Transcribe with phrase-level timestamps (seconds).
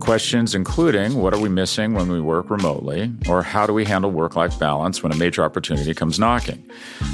[0.00, 4.10] Questions including what are we missing when we work remotely, or how do we handle
[4.10, 6.68] work life balance when a major opportunity comes knocking?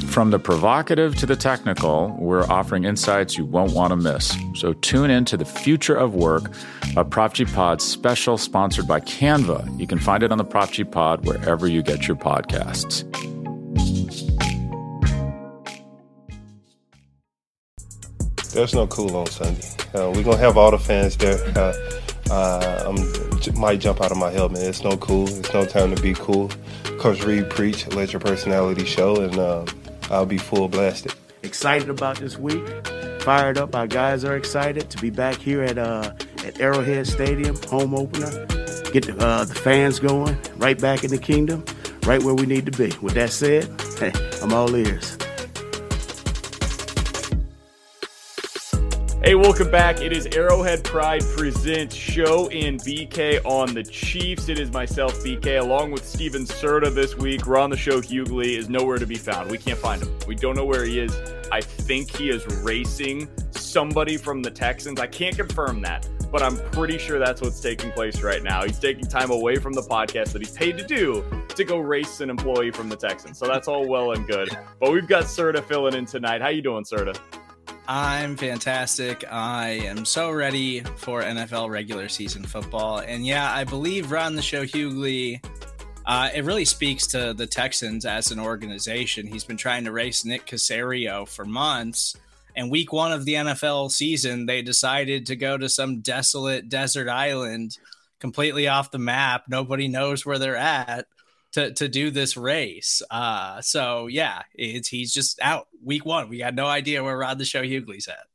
[0.06, 4.34] From the provocative to the technical, we're offering insights you won't want to miss.
[4.54, 6.50] So tune in to the future of work,
[6.96, 9.78] a Prop G Pod special sponsored by Canva.
[9.78, 13.04] You can find it on the Prop G Pod wherever you get your podcasts.
[18.52, 19.68] There's no cool on Sunday.
[19.94, 21.36] Uh, we're gonna have all the fans there.
[21.58, 21.74] Uh,
[22.30, 24.62] uh, I might jump out of my helmet.
[24.62, 25.28] It's no cool.
[25.28, 26.50] It's no time to be cool.
[26.98, 29.64] Coach Reid preach, let your personality show, and uh,
[30.10, 31.14] I'll be full blasted.
[31.42, 32.62] Excited about this week.
[33.20, 33.74] Fired up.
[33.74, 36.12] Our guys are excited to be back here at uh,
[36.44, 38.30] at Arrowhead Stadium, home opener.
[38.92, 41.64] Get the, uh, the fans going, right back in the kingdom,
[42.04, 42.96] right where we need to be.
[43.02, 43.68] With that said,
[43.98, 45.18] hey, I'm all ears.
[49.26, 50.00] Hey, welcome back.
[50.00, 54.48] It is Arrowhead Pride Presents Show and BK on the Chiefs.
[54.48, 57.44] It is myself, BK, along with Stephen Serda this week.
[57.44, 58.00] We're on the show.
[58.00, 59.50] Hughley is nowhere to be found.
[59.50, 60.16] We can't find him.
[60.28, 61.12] We don't know where he is.
[61.50, 65.00] I think he is racing somebody from the Texans.
[65.00, 68.62] I can't confirm that, but I'm pretty sure that's what's taking place right now.
[68.62, 72.20] He's taking time away from the podcast that he's paid to do to go race
[72.20, 73.38] an employee from the Texans.
[73.38, 74.56] So that's all well and good.
[74.78, 76.42] But we've got Serda filling in tonight.
[76.42, 77.18] How you doing, Serda?
[77.88, 79.24] I'm fantastic.
[79.30, 82.98] I am so ready for NFL regular season football.
[82.98, 85.40] And yeah, I believe Ron the Show Hughley,
[86.04, 89.26] uh, it really speaks to the Texans as an organization.
[89.26, 92.16] He's been trying to race Nick Caserio for months.
[92.56, 97.08] And week one of the NFL season, they decided to go to some desolate desert
[97.08, 97.78] island
[98.18, 99.44] completely off the map.
[99.48, 101.06] Nobody knows where they're at
[101.56, 103.00] to to do this race.
[103.10, 106.28] Uh, so yeah, it's he's just out week one.
[106.28, 108.26] We got no idea where Rod the Show Hughley's at.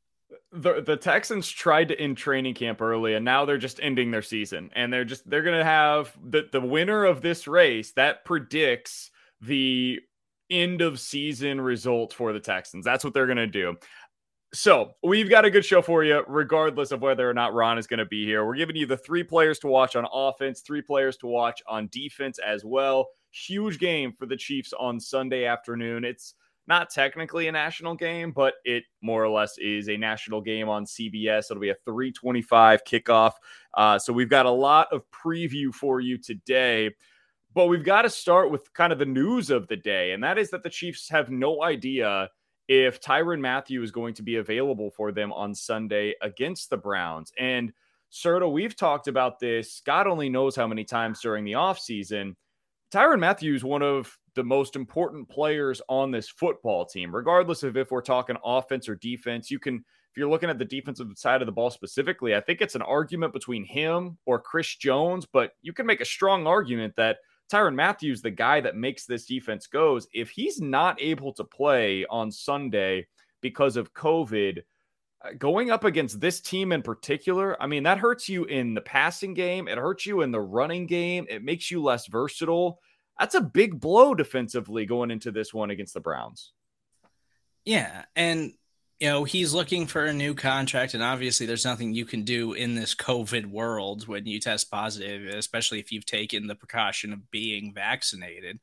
[0.51, 4.23] The the Texans tried to end training camp early, and now they're just ending their
[4.23, 9.11] season, and they're just they're gonna have the the winner of this race that predicts
[9.39, 9.99] the
[10.49, 12.83] end of season results for the Texans.
[12.83, 13.77] That's what they're gonna do.
[14.53, 17.87] So we've got a good show for you, regardless of whether or not Ron is
[17.87, 18.45] going to be here.
[18.45, 21.87] We're giving you the three players to watch on offense, three players to watch on
[21.89, 23.07] defense as well.
[23.31, 26.03] Huge game for the Chiefs on Sunday afternoon.
[26.03, 26.33] It's
[26.67, 30.83] not technically a national game, but it more or less is a national game on
[30.83, 31.49] CBS.
[31.49, 33.31] It'll be a 325 kickoff.
[33.73, 36.91] Uh, so we've got a lot of preview for you today.
[37.53, 40.37] But we've got to start with kind of the news of the day, and that
[40.37, 42.29] is that the Chiefs have no idea
[42.73, 47.33] if Tyrann Mathieu is going to be available for them on Sunday against the Browns.
[47.37, 47.73] And
[48.09, 49.81] Serda, we've talked about this.
[49.85, 52.33] God only knows how many times during the offseason.
[52.89, 57.75] Tyrann Mathieu is one of the most important players on this football team, regardless of
[57.75, 59.51] if we're talking offense or defense.
[59.51, 62.61] You can, if you're looking at the defensive side of the ball specifically, I think
[62.61, 66.95] it's an argument between him or Chris Jones, but you can make a strong argument
[66.95, 67.17] that
[67.51, 70.07] Tyrann Mathieu's, the guy that makes this defense goes.
[70.13, 73.07] If he's not able to play on Sunday
[73.41, 74.63] because of COVID,
[75.23, 78.81] uh, going up against this team in particular, I mean, that hurts you in the
[78.81, 79.67] passing game.
[79.67, 81.25] It hurts you in the running game.
[81.29, 82.79] It makes you less versatile.
[83.19, 86.53] That's a big blow defensively going into this one against the Browns.
[87.65, 88.05] Yeah.
[88.15, 88.53] And
[89.01, 92.53] you know, he's looking for a new contract, and obviously, there's nothing you can do
[92.53, 97.31] in this COVID world when you test positive, especially if you've taken the precaution of
[97.31, 98.59] being vaccinated.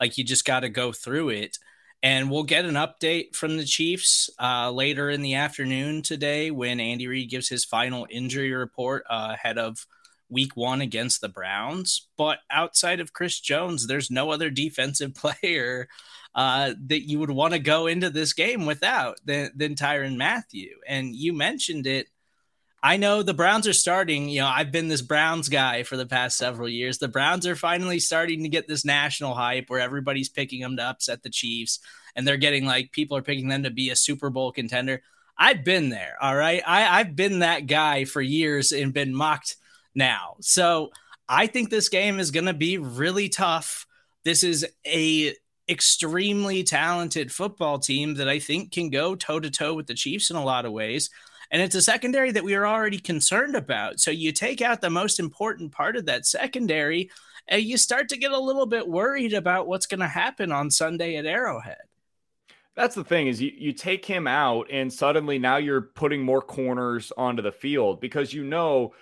[0.00, 1.58] Like, you just got to go through it.
[2.02, 6.80] And we'll get an update from the Chiefs uh, later in the afternoon today when
[6.80, 9.86] Andy Reid gives his final injury report uh, ahead of
[10.32, 12.08] week one against the Browns.
[12.16, 15.88] But outside of Chris Jones, there's no other defensive player
[16.34, 20.76] uh, that you would want to go into this game without than, than Tyrann Mathieu.
[20.88, 22.08] And you mentioned it.
[22.84, 24.28] I know the Browns are starting.
[24.28, 26.98] You know, I've been this Browns guy for the past several years.
[26.98, 30.82] The Browns are finally starting to get this national hype where everybody's picking them to
[30.82, 31.78] upset the Chiefs
[32.16, 35.02] and they're getting like people are picking them to be a Super Bowl contender.
[35.38, 36.16] I've been there.
[36.20, 36.62] All right.
[36.66, 39.56] I, I've been that guy for years and been mocked
[39.94, 40.36] now.
[40.40, 40.90] So
[41.28, 43.86] I think this game is going to be really tough.
[44.24, 45.34] This is a
[45.68, 50.30] extremely talented football team that I think can go toe to toe with the Chiefs
[50.30, 51.10] in a lot of ways.
[51.50, 54.00] And it's a secondary that we are already concerned about.
[54.00, 57.10] So you take out the most important part of that secondary,
[57.46, 60.70] and you start to get a little bit worried about what's going to happen on
[60.70, 61.78] Sunday at Arrowhead.
[62.74, 66.40] That's the thing is you, you take him out and suddenly now you're putting more
[66.40, 68.94] corners onto the field because you know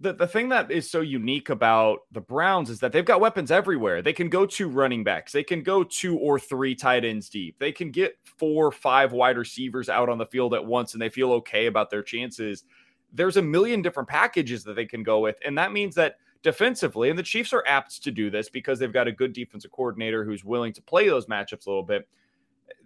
[0.00, 3.50] the, the thing that is so unique about the Browns is that they've got weapons
[3.50, 4.02] everywhere.
[4.02, 7.58] They can go to running backs, they can go two or three tight ends deep,
[7.58, 11.08] they can get four, five wide receivers out on the field at once, and they
[11.08, 12.64] feel okay about their chances.
[13.12, 17.10] There's a million different packages that they can go with, and that means that defensively,
[17.10, 20.24] and the Chiefs are apt to do this because they've got a good defensive coordinator
[20.24, 22.08] who's willing to play those matchups a little bit.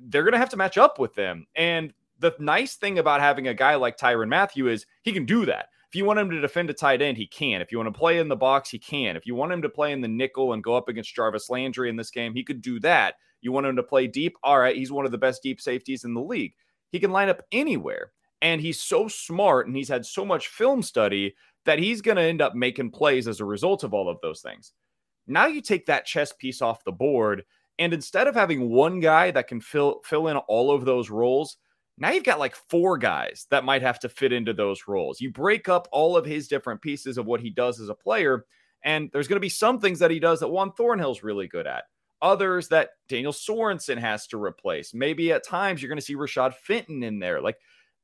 [0.08, 1.46] They're going to have to match up with them.
[1.56, 5.44] And the nice thing about having a guy like Tyrann Mathieu is he can do
[5.46, 5.68] that.
[5.92, 7.60] If you want him to defend a tight end, he can.
[7.60, 9.14] If you want to play in the box, he can.
[9.14, 11.90] If you want him to play in the nickel and go up against Jarvis Landry
[11.90, 13.16] in this game, he could do that.
[13.42, 14.34] You want him to play deep?
[14.42, 16.54] All right, he's one of the best deep safeties in the league.
[16.92, 18.12] He can line up anywhere.
[18.40, 21.34] And he's so smart and he's had so much film study
[21.66, 24.40] that he's going to end up making plays as a result of all of those
[24.40, 24.72] things.
[25.26, 27.44] Now you take that chess piece off the board,
[27.78, 31.58] and instead of having one guy that can fill fill in all of those roles,
[32.02, 35.20] now you've got like four guys that might have to fit into those roles.
[35.20, 38.44] You break up all of his different pieces of what he does as a player,
[38.82, 41.68] and there's going to be some things that he does that Juan Thornhill's really good
[41.68, 41.84] at.
[42.20, 44.92] Others that Daniel Sorensen has to replace.
[44.92, 47.40] Maybe at times you're going to see Rashad Fenton in there.
[47.40, 47.58] Like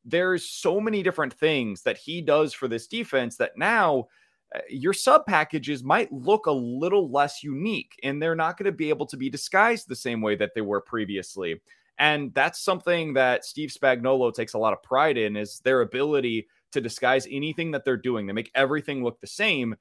[0.04, 4.06] there's so many different things that he does for this defense that now
[4.54, 8.72] uh, your sub packages might look a little less unique and they're not going to
[8.72, 11.60] be able to be disguised the same way that they were previously.
[11.98, 16.46] And that's something that Steve Spagnuolo takes a lot of pride in is their ability
[16.72, 18.26] to disguise anything that they're doing.
[18.26, 19.74] They make everything look the same.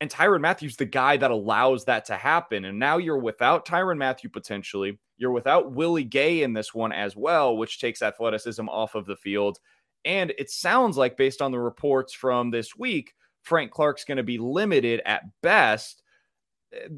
[0.00, 2.66] And Tyrann Mathieu's, the guy that allows that to happen.
[2.66, 4.98] And now you're without Tyrann Mathieu potentially.
[5.16, 9.16] You're without Willie Gay in this one as well, which takes athleticism off of the
[9.16, 9.58] field.
[10.04, 14.22] And it sounds like, based on the reports from this week, Frank Clark's going to
[14.22, 16.02] be limited at best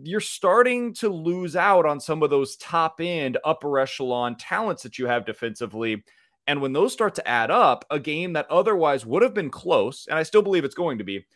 [0.03, 4.99] you're starting to lose out on some of those top end, upper echelon talents that
[4.99, 6.05] you have defensively.
[6.47, 10.07] And when those start to add up, a game that otherwise would have been close,
[10.07, 11.27] and I still believe it's going to be,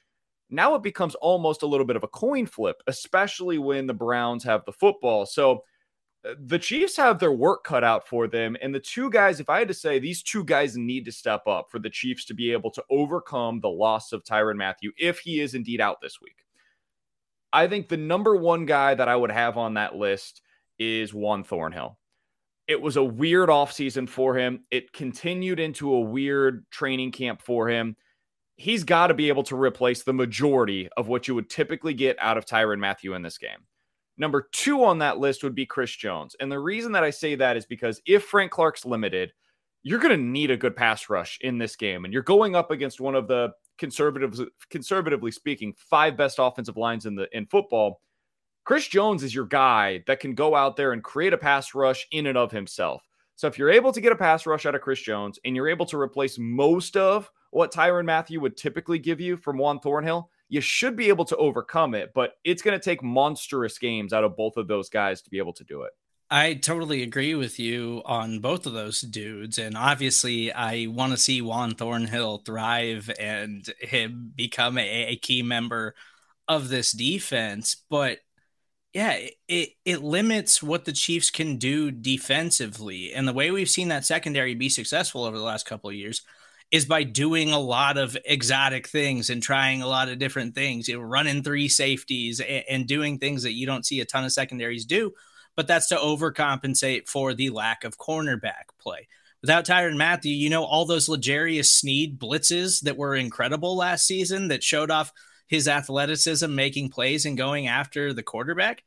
[0.51, 4.45] now it becomes almost a little bit of a coin flip, especially when the Browns
[4.45, 5.27] have the football.
[5.27, 5.65] So
[6.25, 8.57] uh, the Chiefs have their work cut out for them.
[8.61, 11.47] And the two guys, if I had to say, these two guys need to step
[11.47, 15.21] up for the Chiefs to be able to overcome the loss of Tyrann Mathieu if
[15.21, 16.45] he is indeed out this week.
[17.53, 20.43] I think the number one guy that I would have on that list
[20.79, 21.99] is Juan Thornhill.
[22.69, 24.65] It was a weird offseason for him.
[24.71, 27.97] It continued into a weird training camp for him.
[28.57, 32.17] He's got to be able to replace the majority of what you would typically get
[32.21, 33.67] out of Tyrann Mathieu in this game.
[34.19, 36.37] Number two on that list would be Chris Jones.
[36.39, 39.33] And the reason that I say that is because if Frank Clark's limited,
[39.83, 42.05] you're going to need a good pass rush in this game.
[42.05, 47.07] And you're going up against one of the conservatively conservatively speaking, five best offensive lines
[47.07, 48.01] in the in football.
[48.65, 52.07] Chris Jones is your guy that can go out there and create a pass rush
[52.13, 53.03] in and of himself.
[53.35, 55.69] So if you're able to get a pass rush out of Chris Jones and you're
[55.69, 60.31] able to replace most of what Tyrann Mathieu would typically give you from Juan Thornhill,
[60.51, 62.13] you should be able to overcome it.
[62.15, 65.39] But it's going to take monstrous games out of both of those guys to be
[65.39, 65.93] able to do it.
[66.31, 69.59] I totally agree with you on both of those dudes.
[69.59, 75.43] And obviously, I want to see Juan Thornhill thrive and him become a, a, key
[75.43, 75.97] member
[76.47, 77.83] of this defense.
[77.91, 78.19] But
[78.95, 79.19] yeah,
[79.49, 83.13] it, it limits what the Chiefs can do defensively.
[83.13, 86.23] And the way we've seen that secondary be successful over the last couple of years
[86.71, 90.87] is by doing a lot of exotic things and trying a lot of different things,
[90.87, 94.25] you know, running three safeties and, and doing things that you don't see a ton
[94.25, 95.13] of secondaries do
[95.57, 99.09] but that's to overcompensate for the lack of cornerback play.
[99.43, 104.49] Without Tyrann Mathieu, you know, all those L'Jarius Sneed blitzes that were incredible last season
[104.49, 105.13] that showed off
[105.47, 108.85] his athleticism, making plays and going after the quarterback.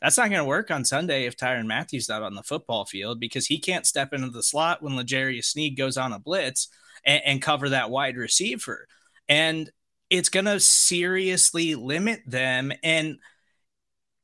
[0.00, 3.20] That's not going to work on Sunday if Tyrann Mathieu's not on the football field
[3.20, 6.68] because he can't step into the slot when L'Jarius Sneed goes on a blitz
[7.04, 8.88] and, and cover that wide receiver.
[9.28, 9.70] And
[10.10, 12.72] it's going to seriously limit them.
[12.82, 13.18] And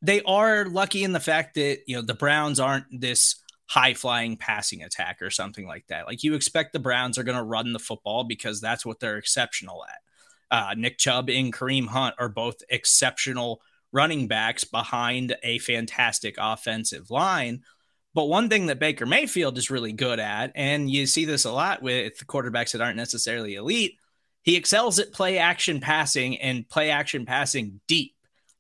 [0.03, 3.37] they are lucky in the fact that you know the Browns aren't this
[3.67, 6.07] high flying passing attack or something like that.
[6.07, 9.19] Like you expect the Browns are going to run the football because that's what they're
[9.19, 9.99] exceptional at.
[10.51, 13.61] Uh, Nick Chubb and Kareem Hunt are both exceptional
[13.93, 17.63] running backs behind a fantastic offensive line.
[18.15, 21.53] But one thing that Baker Mayfield is really good at, and you see this a
[21.53, 23.99] lot with the quarterbacks that aren't necessarily elite,
[24.43, 28.15] he excels at play action passing and play action passing deep.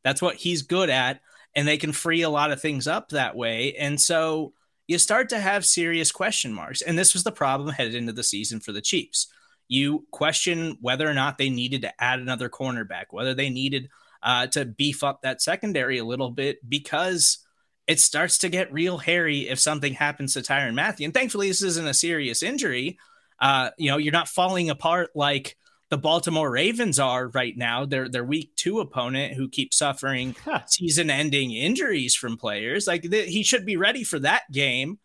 [0.04, 1.20] That's what he's good at
[1.58, 3.74] and they can free a lot of things up that way.
[3.74, 4.52] And so
[4.86, 6.82] you start to have serious question marks.
[6.82, 9.26] And this was the problem headed into the season for the Chiefs.
[9.66, 13.88] You question whether or not they needed to add another cornerback, whether they needed
[14.22, 17.44] uh, to beef up that secondary a little bit because
[17.88, 21.06] it starts to get real hairy if something happens to Tyrann Mathieu.
[21.06, 23.00] And thankfully, this isn't a serious injury.
[23.40, 25.56] Uh, you know, you're not falling apart like
[25.90, 27.86] the Baltimore Ravens are right now.
[27.86, 30.60] They're their week two opponent who keeps suffering huh.
[30.66, 32.86] season ending injuries from players.
[32.86, 34.98] Like th- he should be ready for that game.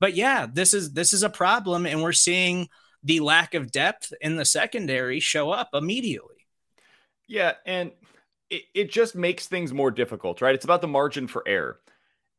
[0.00, 2.68] But yeah, this is this is a problem, and we're seeing
[3.02, 6.46] the lack of depth in the secondary show up immediately.
[7.28, 7.92] Yeah, and
[8.50, 10.54] it, it just makes things more difficult, right?
[10.54, 11.80] It's about the margin for error.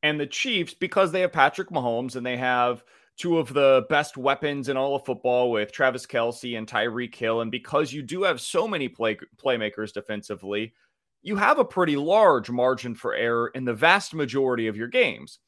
[0.04, 2.84] And the Chiefs, because they have Patrick Mahomes and they have
[3.18, 7.42] two of the best weapons in all of football with Travis Kelce and Tyreek Hill.
[7.42, 10.74] And because you do have so many play playmakers defensively,
[11.22, 15.40] you have a pretty large margin for error in the vast majority of your games.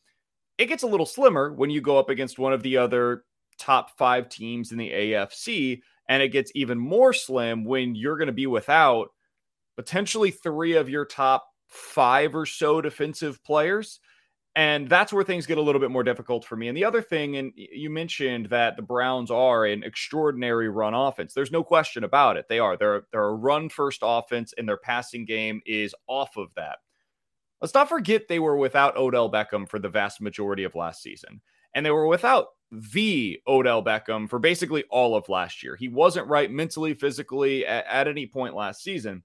[0.58, 3.26] It gets a little slimmer when you go up against one of the other
[3.60, 8.28] top five teams in the AFC, and it gets even more slim when you're going
[8.28, 9.10] to be without
[9.76, 14.00] potentially three of your top five or so defensive players.
[14.58, 16.68] And that's where things get a little bit more difficult for me.
[16.68, 21.36] And the other thing, and you mentioned that the Browns are an extraordinary run offense.
[21.36, 22.48] There's no question about it.
[22.50, 22.76] They are.
[22.76, 26.80] They're, they're a run first offense, and their passing game is off of that.
[27.62, 31.40] Let's not forget they were without Odell Beckham for the vast majority of last season.
[31.76, 35.76] And they were without the Odell Beckham for basically all of last year.
[35.76, 39.22] He wasn't right mentally, physically at, at any point last season.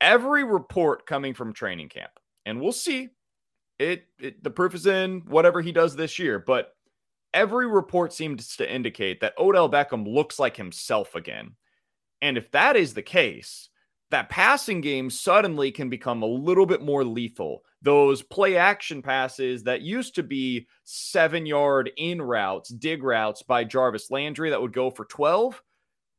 [0.00, 2.12] Every report coming from training camp,
[2.46, 3.10] and we'll see
[3.80, 6.74] it, it the proof is in whatever he does this year, but
[7.32, 11.52] every report seems to indicate that Odell Beckham looks like himself again.
[12.20, 13.70] And if that is the case,
[14.10, 17.62] that passing game suddenly can become a little bit more lethal.
[17.80, 23.64] Those play action passes that used to be seven yard in routes, dig routes by
[23.64, 25.62] Jarvis Landry that would go for 12.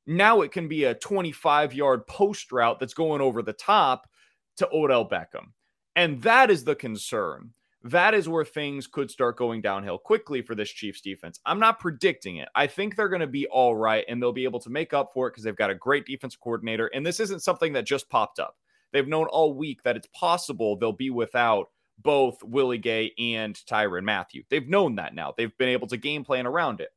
[0.08, 4.10] Now it can be a 25 yard post route that's going over the top
[4.58, 5.52] to Odell Beckham.
[5.96, 7.54] And that is the concern.
[7.84, 11.40] That is where things could start going downhill quickly for this Chiefs defense.
[11.46, 12.48] I'm not predicting it.
[12.54, 15.12] I think they're going to be all right and they'll be able to make up
[15.14, 16.88] for it because they've got a great defense coordinator.
[16.88, 18.58] And this isn't something that just popped up.
[18.92, 24.04] They've known all week that it's possible they'll be without both Willie Gay and Tyrann
[24.04, 24.44] Mathieu.
[24.50, 25.34] They've known that now.
[25.36, 26.90] They've been able to game plan around it.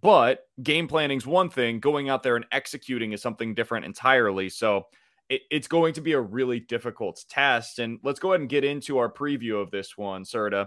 [0.00, 4.48] But game planning is one thing, going out there and executing is something different entirely.
[4.48, 4.86] So
[5.28, 7.78] it, it's going to be a really difficult test.
[7.78, 10.66] And let's go ahead and get into our preview of this one, Serda.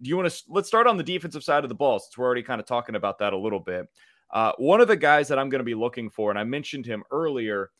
[0.00, 2.26] Do you want to let's start on the defensive side of the ball since we're
[2.26, 3.86] already kind of talking about that a little bit.
[4.32, 6.86] Uh, one of the guys that I'm going to be looking for, and I mentioned
[6.86, 7.70] him earlier,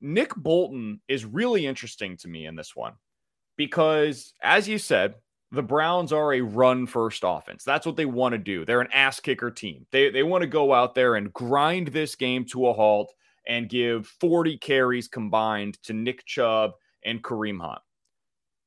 [0.00, 2.94] Nick Bolton is really interesting to me in this one
[3.56, 5.14] because, as you said,
[5.52, 7.64] the Browns are a run first offense.
[7.64, 8.64] That's what they want to do.
[8.64, 9.86] They're an ass kicker team.
[9.92, 13.12] They, they want to go out there and grind this game to a halt
[13.46, 16.72] and give 40 carries combined to Nick Chubb
[17.04, 17.80] and Kareem Hunt.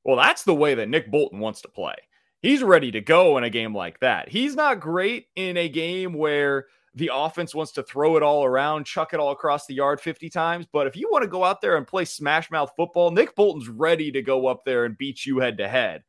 [0.03, 1.95] Well, that's the way that Nick Bolton wants to play.
[2.41, 4.29] He's ready to go in a game like that.
[4.29, 8.85] He's not great in a game where the offense wants to throw it all around,
[8.85, 10.65] chuck it all across the yard 50 times.
[10.71, 13.69] But if you want to go out there and play smash mouth football, Nick Bolton's
[13.69, 16.03] ready to go up there and beat you head to head.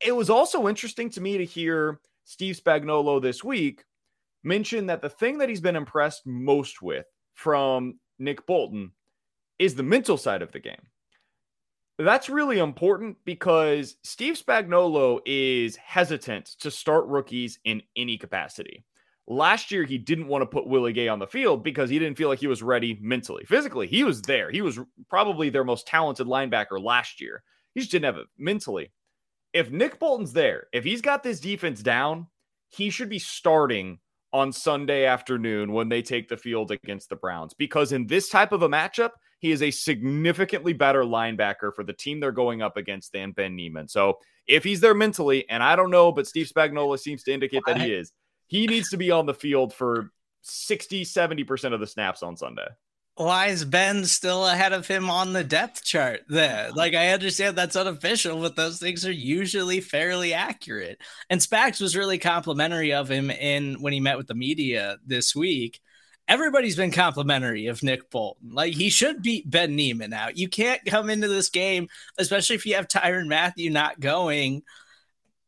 [0.00, 3.84] It was also interesting to me to hear Steve Spagnuolo this week
[4.44, 7.06] mention that the thing that he's been impressed most with
[7.38, 8.90] from Nick Bolton
[9.60, 10.88] is the mental side of the game.
[11.96, 18.84] That's really important because Steve Spagnuolo is hesitant to start rookies in any capacity.
[19.28, 22.18] Last year, he didn't want to put Willie Gay on the field because he didn't
[22.18, 23.44] feel like he was ready mentally.
[23.44, 24.50] Physically, he was there.
[24.50, 27.44] He was probably their most talented linebacker last year.
[27.72, 28.90] He just didn't have it mentally.
[29.52, 32.26] If Nick Bolton's there, if he's got this defense down,
[32.68, 34.00] he should be starting
[34.32, 38.52] on Sunday afternoon when they take the field against the Browns because in this type
[38.52, 42.76] of a matchup, he is a significantly better linebacker for the team they're going up
[42.76, 43.88] against than Ben Niemann.
[43.88, 47.62] So if he's there mentally, and I don't know, but Steve Spagnuolo seems to indicate
[47.66, 48.12] that he is,
[48.48, 50.10] he needs to be on the field for
[50.42, 52.68] 60, 70% of the snaps on Sunday
[53.18, 56.70] why is Ben still ahead of him on the depth chart there?
[56.72, 61.00] Like, I understand that's unofficial, but those things are usually fairly accurate.
[61.28, 65.34] And Spags was really complimentary of him in when he met with the media this
[65.34, 65.80] week.
[66.28, 68.50] Everybody's been complimentary of Nick Bolton.
[68.52, 70.38] Like, he should beat Ben Niemann out.
[70.38, 74.62] You can't come into this game, especially if you have Tyrann Mathieu not going.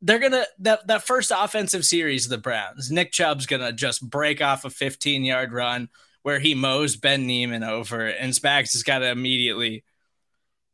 [0.02, 2.90] They're gonna that that first offensive series of the Browns.
[2.90, 5.90] Nick Chubb's gonna just break off a 15 yard run
[6.22, 9.84] where he mows Ben Niemann over, and Spags has got to immediately.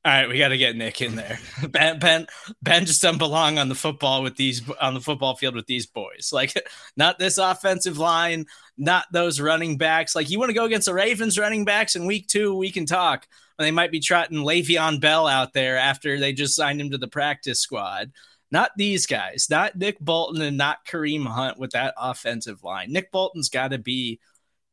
[0.05, 1.41] All right, we got to get Nick in there.
[1.69, 2.29] Ben, Ben,
[2.62, 5.87] Ben just doesn't belong on the football with these on the football field with these
[5.87, 6.31] boys.
[6.33, 6.55] Like,
[6.97, 8.47] not this offensive line,
[8.79, 10.15] not those running backs.
[10.15, 12.55] Like, you want to go against the Ravens running backs in week two?
[12.57, 13.26] We can talk.
[13.59, 17.09] They might be trotting Le'Veon Bell out there after they just signed him to the
[17.09, 18.12] practice squad.
[18.53, 22.93] Not these guys, not Nick Bolton and not Kareem Hunt with that offensive line.
[22.93, 24.21] Nick Bolton's got to be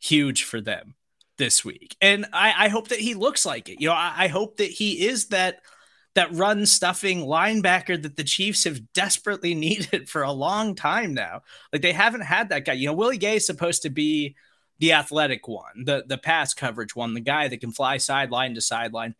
[0.03, 0.95] huge for them
[1.37, 1.95] this week.
[2.01, 3.81] And I, I hope that he looks like it.
[3.81, 5.61] You know, I, I hope that he is that
[6.15, 11.41] that run stuffing linebacker that the Chiefs have desperately needed for a long time now.
[11.71, 12.73] Like they haven't had that guy.
[12.73, 14.35] You know, Willie Gay is supposed to be
[14.79, 18.61] the athletic one, the the pass coverage one, the guy that can fly sideline to
[18.61, 19.15] sideline.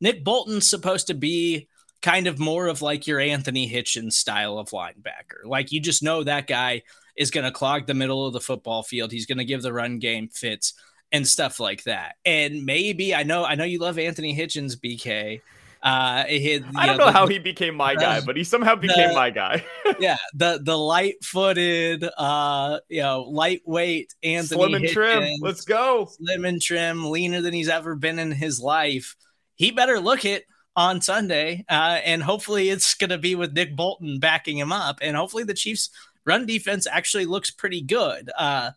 [0.00, 1.68] Nick Bolton's supposed to be
[2.04, 5.46] kind of more of like your Anthony Hitchens style of linebacker.
[5.46, 6.82] Like you just know that guy
[7.16, 9.10] is going to clog the middle of the football field.
[9.10, 10.74] He's going to give the run game fits
[11.10, 12.16] and stuff like that.
[12.26, 15.40] And maybe I know I know you love Anthony Hitchens, BK.
[15.82, 19.10] Uh, I don't know, know the, how he became my guy, but he somehow became
[19.10, 19.64] the, my guy.
[19.98, 25.28] yeah, the the light footed, uh, you know, lightweight Anthony slim and Hitchens, trim.
[25.40, 29.16] Let's go, slim and trim, leaner than he's ever been in his life.
[29.56, 33.76] He better look it on Sunday, uh, and hopefully it's going to be with Nick
[33.76, 35.90] Bolton backing him up, and hopefully the Chiefs'
[36.24, 38.30] run defense actually looks pretty good.
[38.36, 38.72] Uh,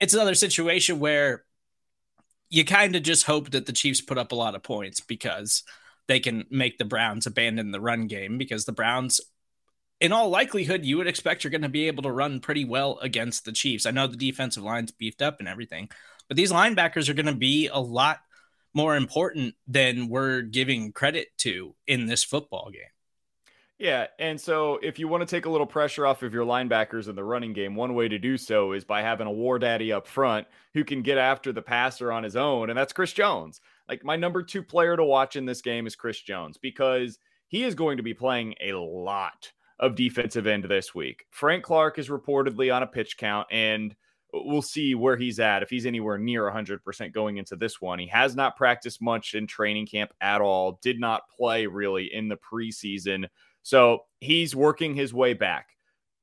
[0.00, 1.44] it's another situation where
[2.50, 5.64] you kind of just hope that the Chiefs put up a lot of points because
[6.06, 9.20] they can make the Browns abandon the run game because the Browns,
[10.00, 12.98] in all likelihood, you would expect you're going to be able to run pretty well
[13.00, 13.86] against the Chiefs.
[13.86, 15.88] I know the defensive line's beefed up and everything,
[16.28, 18.20] but these linebackers are going to be a lot
[18.74, 22.82] more important than we're giving credit to in this football game.
[23.78, 27.08] Yeah, and so if you want to take a little pressure off of your linebackers
[27.08, 29.92] in the running game, one way to do so is by having a war daddy
[29.92, 33.60] up front who can get after the passer on his own, and that's Chris Jones.
[33.88, 37.64] Like my number two player to watch in this game is Chris Jones because he
[37.64, 41.26] is going to be playing a lot of defensive end this week.
[41.30, 43.94] Frank Clark is reportedly on a pitch count, and
[44.34, 47.98] we'll see where he's at if he's anywhere near 100% going into this one.
[47.98, 52.28] He has not practiced much in training camp at all, did not play really in
[52.28, 53.26] the preseason.
[53.62, 55.68] So he's working his way back.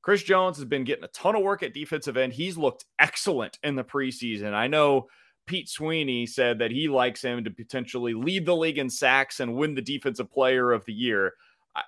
[0.02, 2.32] Chris Jones has been getting a ton of work at defensive end.
[2.32, 4.52] He's looked excellent in the preseason.
[4.52, 5.08] I know
[5.46, 9.54] Pete Sweeney said that he likes him to potentially lead the league in sacks and
[9.54, 11.34] win the defensive player of the year.
[11.74, 11.82] I,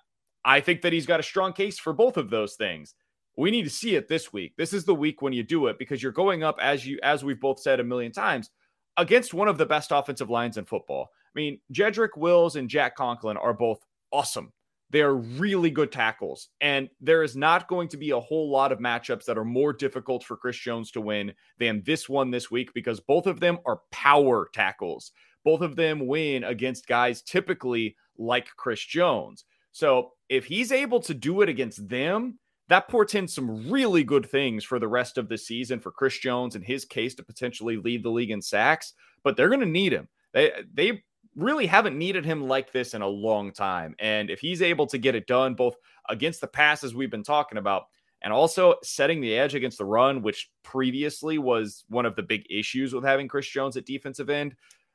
[0.44, 2.94] I think that he's got a strong case for both of those things.
[3.36, 4.54] We need to see it this week.
[4.56, 7.24] This is the week when you do it because you're going up as you as
[7.24, 8.50] we've both said a million times
[8.96, 11.10] against one of the best offensive lines in football.
[11.34, 13.80] I mean, Jedrick Wills and Jack Conklin are both
[14.12, 14.52] awesome.
[14.90, 16.50] They are really good tackles.
[16.60, 19.72] And there is not going to be a whole lot of matchups that are more
[19.72, 23.58] difficult for Chris Jones to win than this one this week because both of them
[23.66, 25.10] are power tackles.
[25.44, 29.44] Both of them win against guys typically like Chris Jones.
[29.72, 34.64] So if he's able to do it against them, that portends some really good things
[34.64, 38.02] for the rest of the season for Chris Jones and his case to potentially lead
[38.02, 38.94] the league in sacks.
[39.22, 40.08] But they're going to need him.
[40.32, 41.02] They they
[41.36, 43.94] really haven't needed him like this in a long time.
[43.98, 45.74] And if he's able to get it done both
[46.08, 47.84] against the passes we've been talking about
[48.22, 52.44] and also setting the edge against the run, which previously was one of the big
[52.48, 54.54] issues with having Chris Jones at defensive end,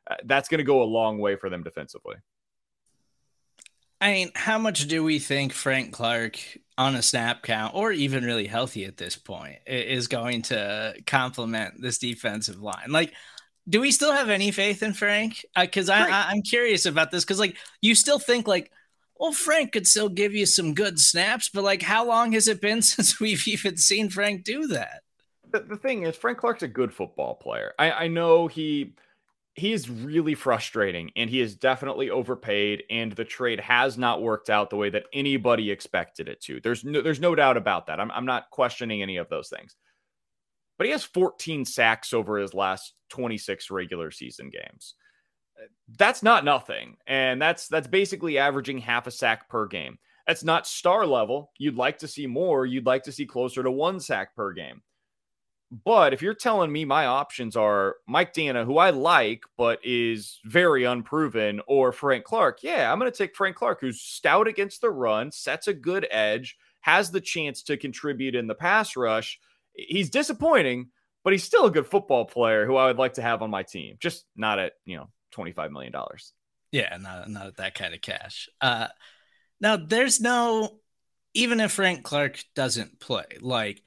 [0.10, 2.15] uh, that's going to go a long way for them defensively.
[4.01, 6.39] I mean, how much do we think Frank Clark
[6.79, 11.81] on a snap count, or even really healthy at this point, is going to complement
[11.81, 12.87] this defensive line?
[12.87, 13.13] Like,
[13.67, 15.45] do we still have any faith in Frank?
[15.59, 17.25] Because uh, I, I, I'm curious about this.
[17.25, 18.71] Because like you still think like,
[19.19, 22.61] well, Frank could still give you some good snaps, but like, how long has it
[22.61, 25.01] been since we've even seen Frank do that?
[25.51, 27.73] The, the thing is, Frank Clark's a good football player.
[27.77, 28.93] I, I know he
[29.59, 34.49] he is really frustrating and he is definitely overpaid and the trade has not worked
[34.49, 36.59] out the way that anybody expected it to.
[36.61, 37.99] There's no there's no doubt about that.
[37.99, 39.75] I'm I'm not questioning any of those things
[40.79, 44.95] but he has 14 sacks over his last 26 regular season games.
[45.97, 46.95] That's not nothing.
[47.05, 49.99] And that's that's basically averaging half a sack per game.
[50.25, 51.51] That's not star level.
[51.57, 52.65] You'd like to see more.
[52.65, 54.81] You'd like to see closer to one sack per game.
[55.71, 60.39] But if you're telling me my options are Mike Danna, who I like, but is
[60.43, 64.82] very unproven, or Frank Clark, yeah, I'm going to take Frank Clark, who's stout against
[64.82, 69.39] the run, sets a good edge, has the chance to contribute in the pass rush
[69.88, 70.89] he's disappointing,
[71.23, 73.63] but he's still a good football player who I would like to have on my
[73.63, 73.97] team.
[73.99, 75.93] Just not at, you know, $25 million.
[76.71, 78.49] Yeah, not, not at that kind of cash.
[78.62, 78.88] Uh,
[79.62, 80.79] now, there's no,
[81.34, 83.82] even if Frank Clark doesn't play, like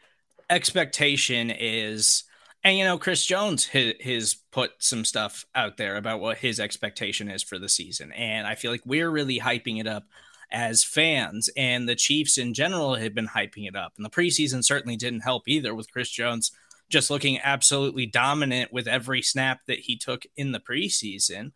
[0.53, 2.25] expectation is,
[2.63, 7.29] and you know, Chris Jones has put some stuff out there about what his expectation
[7.29, 8.13] is for the season.
[8.13, 10.05] And I feel like we're really hyping it up
[10.51, 11.49] as fans.
[11.57, 13.95] And the Chiefs in general had been hyping it up.
[13.97, 16.53] And the preseason certainly didn't help either with Chris Jones
[16.91, 21.53] just looking absolutely dominant with every snap that he took in the preseason.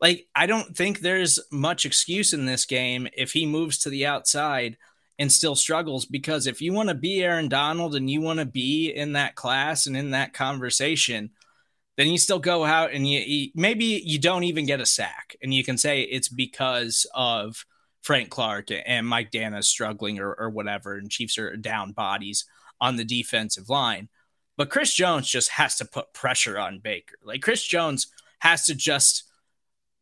[0.00, 4.04] Like, I don't think there's much excuse in this game if he moves to the
[4.04, 4.76] outside
[5.18, 8.46] and still struggles because if you want to be Aaron Donald and you want to
[8.46, 11.30] be in that class and in that conversation,
[11.96, 15.36] then you still go out and you, you, maybe you don't even get a sack,
[15.42, 17.64] and you can say it's because of
[18.02, 22.44] Frank Clark and Mike Danna struggling or, or whatever, and Chiefs are down bodies
[22.80, 24.08] on the defensive line.
[24.56, 27.14] But Chris Jones just has to put pressure on Baker.
[27.22, 28.08] Like Chris Jones
[28.40, 29.24] has to just,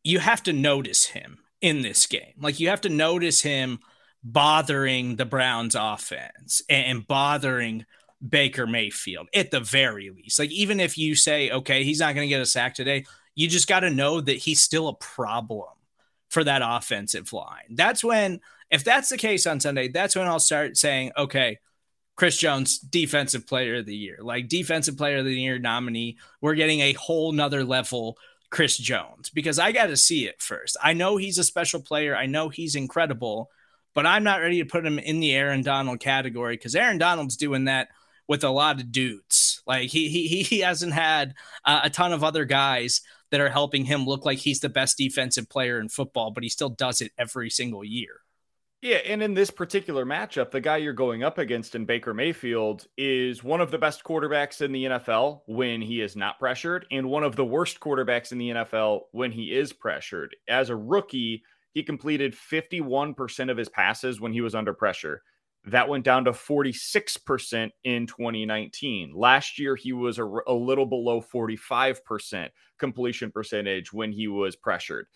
[0.03, 2.33] you have to notice him in this game.
[2.39, 3.79] Like you have to notice him
[4.23, 7.85] bothering the Browns offense and bothering
[8.27, 10.39] Baker Mayfield at the very least.
[10.39, 13.05] Like, even if you say, okay, he's not going to get a sack today,
[13.35, 15.67] you just got to know that he's still a problem
[16.29, 17.75] for that offensive line.
[17.75, 18.39] That's when,
[18.71, 21.59] if that's the case on Sunday, that's when I'll start saying, okay,
[22.15, 26.17] Chris Jones, defensive player of the year, like defensive player of the year nominee.
[26.41, 28.17] We're getting a whole nother level
[28.51, 30.77] Chris Jones because I got to see it first.
[30.81, 32.15] I know he's a special player.
[32.15, 33.49] I know he's incredible,
[33.93, 37.37] but I'm not ready to put him in the Aaron Donald category because Aaron Donald's
[37.37, 37.89] doing that
[38.27, 39.61] with a lot of dudes.
[39.65, 43.01] Like he he he hasn't had uh, a ton of other guys
[43.31, 46.49] that are helping him look like he's the best defensive player in football, but he
[46.49, 48.21] still does it every single year.
[48.83, 52.85] Yeah, and in this particular matchup, the guy you're going up against in Baker Mayfield
[52.97, 57.09] is one of the best quarterbacks in the NFL when he is not pressured, and
[57.09, 60.35] one of the worst quarterbacks in the NFL when he is pressured.
[60.49, 65.21] As a rookie, he completed 51% of his passes when he was under pressure.
[65.65, 69.13] That went down to 46% in 2019.
[69.15, 75.07] Last year, he was a, a little below 45% completion percentage when he was pressured.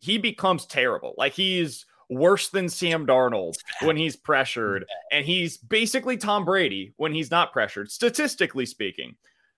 [0.00, 1.14] He becomes terrible.
[1.16, 7.14] Like he's worse than Sam Darnold when he's pressured, and he's basically Tom Brady when
[7.14, 9.16] he's not pressured, statistically speaking.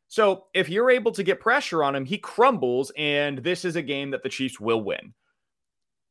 [0.08, 3.82] So if you're able to get pressure on him, he crumbles, and this is a
[3.82, 5.12] game that the Chiefs will win.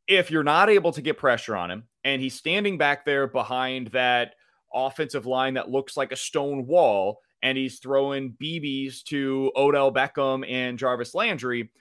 [0.08, 3.88] If you're not able to get pressure on him, and he's standing back there behind
[3.88, 4.36] that
[4.74, 10.50] offensive line that looks like a stone wall, and he's throwing BBs to Odell Beckham
[10.50, 11.72] and Jarvis Landry,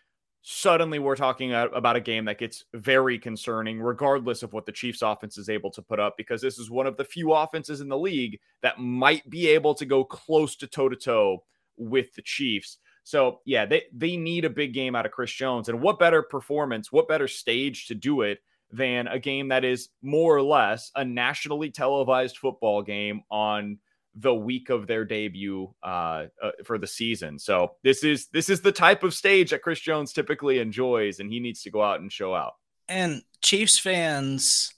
[0.46, 5.00] suddenly we're talking about a game that gets very concerning, regardless of what the Chiefs
[5.00, 7.88] offense is able to put up, because this is one of the few offenses in
[7.88, 11.42] the league that might be able to go close to toe to toe
[11.78, 12.76] with the Chiefs.
[13.04, 15.68] So, yeah, they, they need a big game out of Chris Jones.
[15.68, 18.40] And what better performance, what better stage to do it
[18.72, 23.78] than a game that is more or less a nationally televised football game on
[24.16, 27.38] the week of their debut uh, uh, for the season.
[27.38, 31.32] So this is this is the type of stage that Chris Jones typically enjoys, and
[31.32, 32.54] he needs to go out and show out.
[32.88, 34.72] And Chiefs fans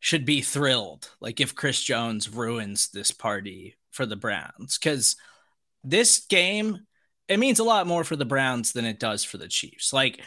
[0.00, 5.16] should be thrilled, like if Chris Jones ruins this party for the Browns, because
[5.84, 6.86] this game
[7.32, 9.92] it means a lot more for the Browns than it does for the Chiefs.
[9.92, 10.20] Like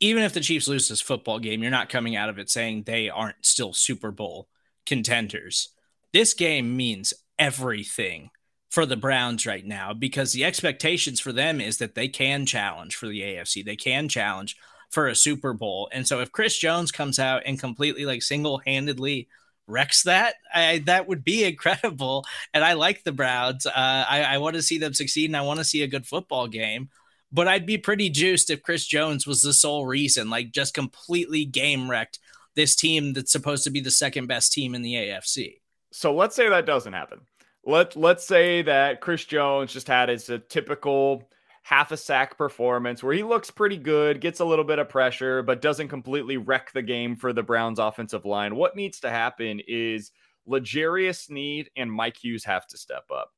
[0.00, 2.82] even if the Chiefs lose this football game, you're not coming out of it saying
[2.82, 4.48] they aren't still Super Bowl
[4.84, 5.68] contenders.
[6.12, 8.30] This game means everything
[8.70, 12.96] for the Browns right now because the expectations for them is that they can challenge
[12.96, 13.64] for the AFC.
[13.64, 14.56] They can challenge
[14.90, 15.88] for a Super Bowl.
[15.92, 19.28] And so if Chris Jones comes out and completely like single-handedly
[19.68, 22.24] wrecks that, I, that would be incredible.
[22.52, 23.66] And I like the Browns.
[23.66, 26.06] Uh, I, I want to see them succeed and I want to see a good
[26.06, 26.88] football game.
[27.30, 31.44] But I'd be pretty juiced if Chris Jones was the sole reason, like just completely
[31.44, 32.18] game wrecked
[32.54, 35.60] this team that's supposed to be the second best team in the AFC.
[35.92, 37.20] So let's say that doesn't happen.
[37.64, 41.28] Let let's say that Chris Jones just had his a typical
[41.62, 45.42] half a sack performance where he looks pretty good, gets a little bit of pressure,
[45.42, 48.56] but doesn't completely wreck the game for the Browns offensive line.
[48.56, 50.10] What needs to happen is
[50.46, 53.32] L'Jarius Sneed and Mike Hughes have to step up.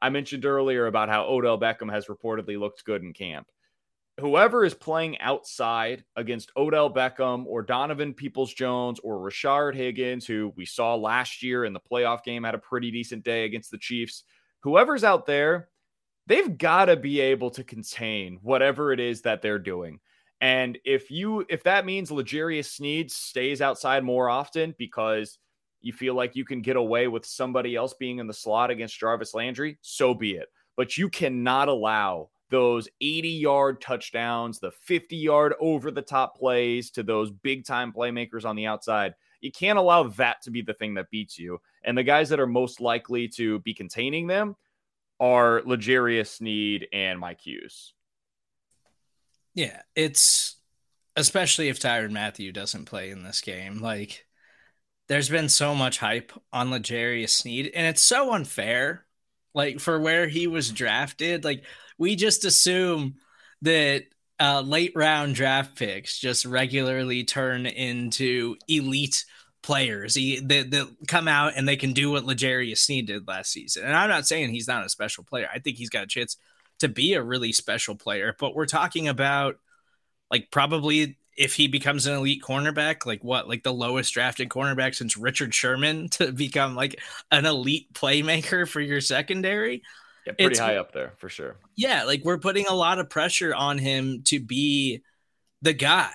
[0.00, 3.46] I mentioned earlier about how Odell Beckham has reportedly looked good in camp
[4.20, 10.52] whoever is playing outside against Odell Beckham or Donovan Peoples Jones or Rashard Higgins, who
[10.56, 13.78] we saw last year in the playoff game had a pretty decent day against the
[13.78, 14.24] Chiefs,
[14.60, 15.68] whoever's out there,
[16.26, 20.00] they've got to be able to contain whatever it is that they're doing.
[20.40, 25.38] And if you if that means L'Jarius Sneed stays outside more often because
[25.80, 28.98] you feel like you can get away with somebody else being in the slot against
[28.98, 30.48] Jarvis Landry, so be it.
[30.76, 36.90] But you cannot allow those 80 yard touchdowns, the 50 yard over the top plays
[36.92, 39.14] to those big time playmakers on the outside.
[39.40, 41.60] You can't allow that to be the thing that beats you.
[41.84, 44.54] And the guys that are most likely to be containing them
[45.22, 47.94] are L'Jarius Sneed and Mike Hughes.
[49.54, 50.56] Yeah, it's
[51.14, 53.80] especially if Tyrann Mathieu doesn't play in this game.
[53.80, 54.26] Like,
[55.06, 59.06] there's been so much hype on L'Jarius Sneed, and it's so unfair.
[59.54, 61.64] Like for where he was drafted, like
[61.98, 63.16] we just assume
[63.60, 64.04] that
[64.40, 69.24] uh, late round draft picks just regularly turn into elite
[69.62, 73.84] players that, that come out and they can do what L'Jarius Sneed did last season.
[73.84, 75.48] And I'm not saying he's not a special player.
[75.52, 76.36] I think he's got a chance
[76.80, 78.34] to be a really special player.
[78.38, 79.58] But we're talking about
[80.30, 84.94] like probably if he becomes an elite cornerback, like what, like the lowest drafted cornerback
[84.94, 89.82] since Richard Sherman to become like an elite playmaker for your secondary.
[90.26, 91.56] Yeah, pretty it's, high up there for sure.
[91.76, 95.02] Yeah, like we're putting a lot of pressure on him to be
[95.62, 96.12] the guy.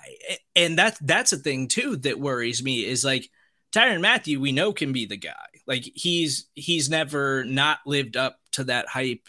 [0.54, 3.28] And that's that's a thing too that worries me is like
[3.72, 5.34] Tyrann Mathieu, we know can be the guy.
[5.66, 9.28] Like he's he's never not lived up to that hype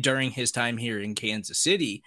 [0.00, 2.02] during his time here in Kansas City.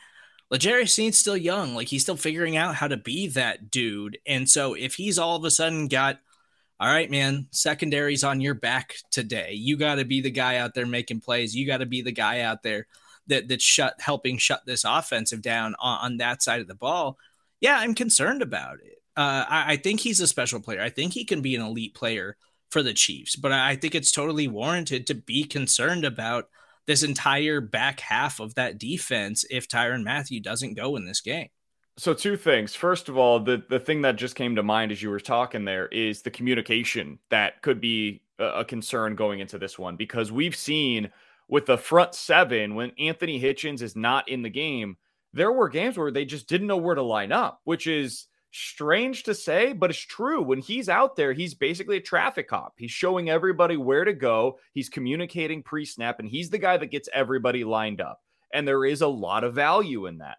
[0.52, 4.18] L'Jarius Sneed's still young, like he's still figuring out how to be that dude.
[4.26, 6.20] And so if he's all of a sudden got
[6.80, 9.54] all right, man, secondary's on your back today.
[9.54, 11.56] You got to be the guy out there making plays.
[11.56, 12.88] You got to be the guy out there
[13.28, 17.18] that that's shut helping shut this offensive down on, on that side of the ball.
[17.62, 19.02] Yeah, I'm concerned about it.
[19.18, 20.82] Uh, I, I, think he's a special player.
[20.82, 22.36] I think he can be an elite player
[22.70, 26.50] for the Chiefs, but I think it's totally warranted to be concerned about
[26.86, 31.48] this entire back half of that defense if Tyrann Mathieu doesn't go in this game.
[31.98, 32.76] So two things.
[32.76, 35.64] First of all, the the thing that just came to mind as you were talking
[35.64, 40.58] there is the communication that could be a concern going into this one because we've
[40.58, 41.10] seen
[41.48, 44.98] with the front seven when Anthony Hitchens is not in the game,
[45.32, 49.24] there were games where they just didn't know where to line up, which is strange
[49.24, 50.42] to say, but it's true.
[50.42, 52.74] When he's out there, he's basically a traffic cop.
[52.78, 54.60] He's showing everybody where to go.
[54.74, 58.22] He's communicating pre-snap and he's the guy that gets everybody lined up.
[58.54, 60.38] And there is a lot of value in that.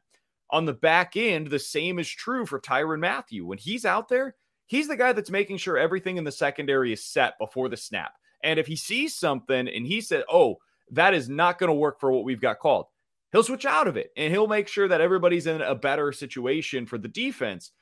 [0.51, 3.45] On the back end, the same is true for Tyrann Mathieu.
[3.45, 7.05] When he's out there, he's the guy that's making sure everything in the secondary is
[7.05, 8.13] set before the snap.
[8.43, 10.57] And if he sees something and he said, oh,
[10.93, 12.87] that is not going to work for what we've got called,
[13.33, 16.87] he'll switch out of it and he'll make sure that everybody's in a better situation
[16.87, 17.73] for the defense.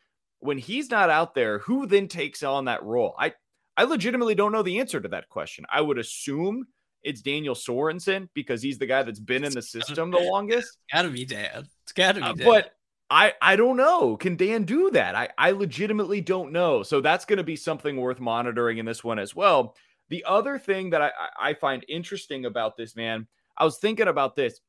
[0.45, 3.15] When he's not out there, who then takes on that role?
[3.19, 3.33] I,
[3.79, 5.65] I legitimately don't know the answer to that question.
[5.73, 6.67] I would assume
[7.03, 10.77] it's Daniel Sorensen because he's the guy that's been in the system the longest.
[10.93, 11.67] Gotta be Dan.
[11.85, 12.47] It's gotta be uh, Dan.
[12.47, 12.73] Uh, but
[13.09, 14.19] I I don't know.
[14.19, 15.15] Can Dan do that?
[15.15, 16.83] I I legitimately don't know.
[16.83, 19.77] So that's going to be something worth monitoring in this one as well.
[20.11, 23.27] The other thing that I I find interesting about this man,
[23.57, 24.61] I was thinking about this.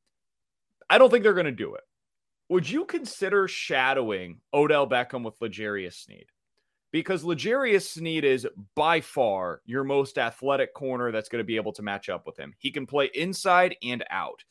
[0.90, 1.82] I don't think they're going to do it.
[2.50, 6.28] Would you consider shadowing Odell Beckham with L'Jarius Sneed?
[6.96, 11.74] because L'Jarius Sneed is by far your most athletic corner that's going to be able
[11.74, 12.54] to match up with him.
[12.58, 14.46] He can play inside and out.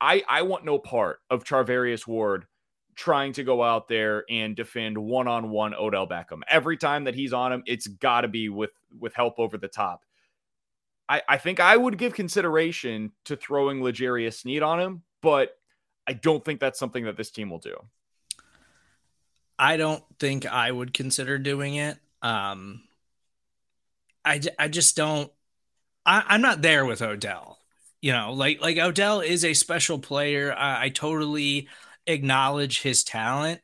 [0.00, 2.46] I, I want no part of Charvarius Ward
[2.94, 6.42] trying to go out there and defend one-on-one Odell Beckham.
[6.46, 9.66] Every time that he's on him, it's got to be with with help over the
[9.66, 10.04] top.
[11.08, 15.56] I, I think I would give consideration to throwing L'Jarius Sneed on him, but
[16.06, 17.76] I don't think that's something that this team will do.
[19.58, 21.98] I don't think I would consider doing it.
[22.22, 22.82] Um,
[24.24, 25.30] I, I just don't.
[26.04, 27.58] I, I'm not there with Odell.
[28.02, 30.52] You know, like like Odell is a special player.
[30.52, 31.68] I, I totally
[32.06, 33.60] acknowledge his talent,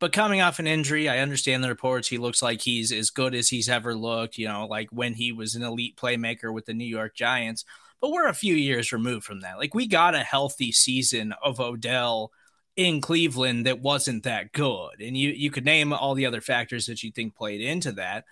[0.00, 2.08] but coming off an injury, I understand the reports.
[2.08, 4.36] He looks like he's as good as he's ever looked.
[4.36, 7.64] You know, like when he was an elite playmaker with the New York Giants.
[8.00, 9.58] But we're a few years removed from that.
[9.58, 12.32] Like we got a healthy season of Odell
[12.76, 15.00] in Cleveland that wasn't that good.
[15.00, 18.24] And you you could name all the other factors that you think played into that.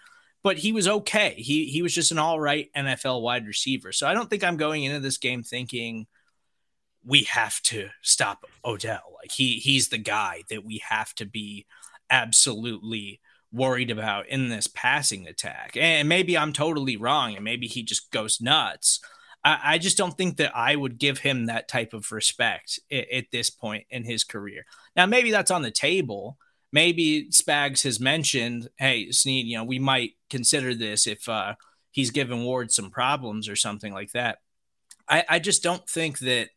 [0.43, 1.35] But he was okay.
[1.37, 3.93] He he was just an all right NFL wide receiver.
[3.93, 6.07] So I don't think I'm going into this game thinking
[7.05, 9.17] we have to stop Odell.
[9.21, 11.67] Like he he's the guy that we have to be
[12.11, 13.21] absolutely
[13.53, 15.77] worried about in this passing attack.
[15.77, 19.01] And maybe I'm totally wrong and maybe he just goes nuts.
[19.45, 23.11] I, I just don't think that I would give him that type of respect at,
[23.11, 24.65] at this point in his career.
[24.97, 26.39] Now, maybe that's on the table.
[26.73, 31.55] Maybe Spags has mentioned, hey, Sneed, you know, we might consider this if uh,
[31.91, 34.39] he's given Ward some problems or something like that.
[35.09, 36.51] I, I just don't think that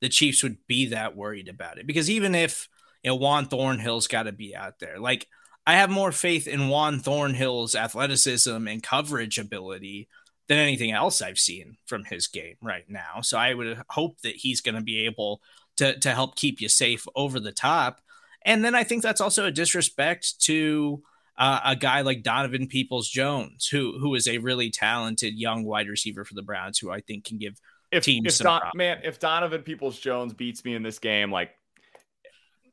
[0.00, 2.68] the Chiefs would be that worried about it because even if
[3.02, 5.26] you know Juan Thornhill's got to be out there, like
[5.66, 10.08] I have more faith in Juan Thornhill's athleticism and coverage ability
[10.48, 13.20] than anything else I've seen from his game right now.
[13.22, 15.40] So I would hope that he's going to be able
[15.76, 18.00] to to help keep you safe over the top.
[18.44, 21.02] And then I think that's also a disrespect to
[21.36, 25.88] uh, a guy like Donovan Peoples Jones, who who is a really talented young wide
[25.88, 27.60] receiver for the Browns, who I think can give
[27.92, 28.46] if, teams if some.
[28.46, 31.50] Don, man, if Donovan Peoples Jones beats me in this game, like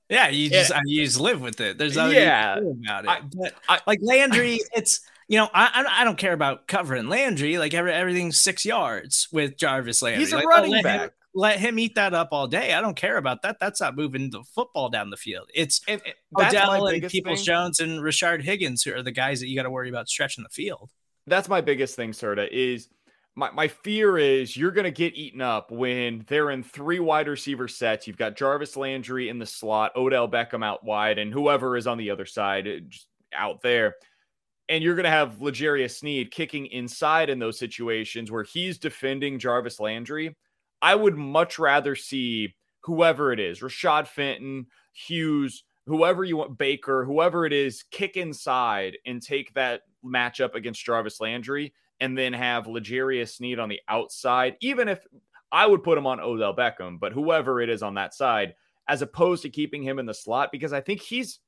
[0.09, 0.81] yeah, you just yeah.
[0.85, 1.77] you just live with it.
[1.77, 3.09] There's nothing yeah about it.
[3.09, 7.57] I, but I, like Landry, it's you know, I I don't care about covering Landry.
[7.57, 10.19] Like every, everything's six yards with Jarvis Landry.
[10.19, 11.01] He's a like, running let back.
[11.01, 12.73] Him, let him eat that up all day.
[12.73, 13.57] I don't care about that.
[13.59, 15.49] That's not moving the football down the field.
[15.53, 19.47] It's and, and Odell and Peoples Jones and Rashard Higgins who are the guys that
[19.47, 20.91] you got to worry about stretching the field.
[21.27, 22.87] That's my biggest thing, Serda, is
[23.35, 27.27] my, my fear is you're going to get eaten up when they're in three wide
[27.27, 28.07] receiver sets.
[28.07, 31.97] You've got Jarvis Landry in the slot, Odell Beckham out wide, and whoever is on
[31.97, 32.79] the other side uh,
[33.35, 33.95] out there.
[34.67, 39.37] And you're going to have L'Jarius Sneed kicking inside in those situations where he's defending
[39.37, 40.35] Jarvis Landry.
[40.81, 47.05] I would much rather see whoever it is, Rashad Fenton, Hughes, whoever you want, Baker,
[47.05, 52.67] whoever it is, kick inside and take that matchup against Jarvis Landry and then have
[52.67, 55.05] L'Jarius Sneed on the outside, even if
[55.51, 58.55] I would put him on Odell Beckham, but whoever it is on that side,
[58.87, 61.39] as opposed to keeping him in the slot, because I think he's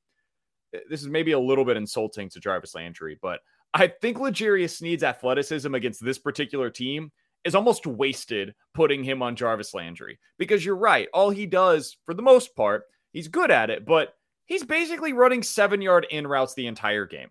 [0.90, 3.40] this is maybe a little bit insulting to Jarvis Landry, but
[3.74, 7.12] I think L'Jarius Sneed's athleticism against this particular team
[7.44, 11.08] is almost wasted putting him on Jarvis Landry because you're right.
[11.14, 15.44] All he does, for the most part, he's good at it, but he's basically running
[15.44, 17.30] seven yard in routes the entire game.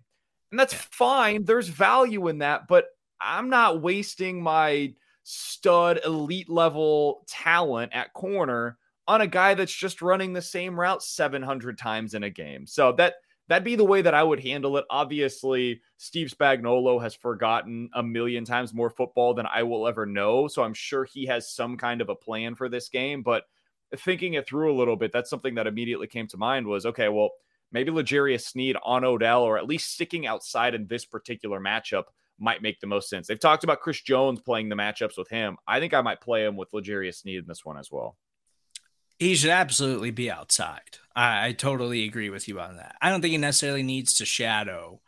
[0.50, 1.44] And that's fine.
[1.44, 2.86] There's value in that, but
[3.20, 8.78] I'm not wasting my stud elite level talent at corner
[9.08, 12.66] on a guy that's just running the same route 700 times in a game.
[12.66, 13.14] So that
[13.48, 14.84] that'd be the way that I would handle it.
[14.90, 20.48] Obviously, Steve Spagnuolo has forgotten a million times more football than I will ever know,
[20.48, 23.44] so I'm sure he has some kind of a plan for this game, but
[23.96, 27.08] thinking it through a little bit, that's something that immediately came to mind was okay,
[27.08, 27.30] well,
[27.72, 32.04] maybe L'Jarius Sneed on Odell or at least sticking outside in this particular matchup
[32.38, 33.26] might make the most sense.
[33.26, 35.56] They've talked about Chris Jones playing the matchups with him.
[35.66, 38.16] I think I might play him with L'Jarius Sneed in this one as well.
[39.18, 40.98] He should absolutely be outside.
[41.14, 42.96] I, I totally agree with you on that.
[43.00, 45.00] I don't think he necessarily needs to shadow,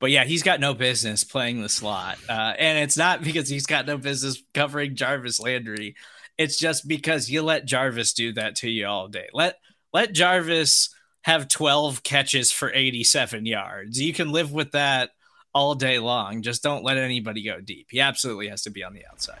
[0.00, 2.18] but yeah, he's got no business playing the slot.
[2.28, 5.96] Uh, and it's not because he's got no business covering Jarvis Landry.
[6.38, 9.28] It's just because you let Jarvis do that to you all day.
[9.34, 9.56] Let
[9.92, 14.00] let Jarvis have 12 catches for 87 yards.
[14.00, 15.10] You can live with that
[15.54, 16.42] all day long.
[16.42, 17.88] Just don't let anybody go deep.
[17.90, 19.40] He absolutely has to be on the outside.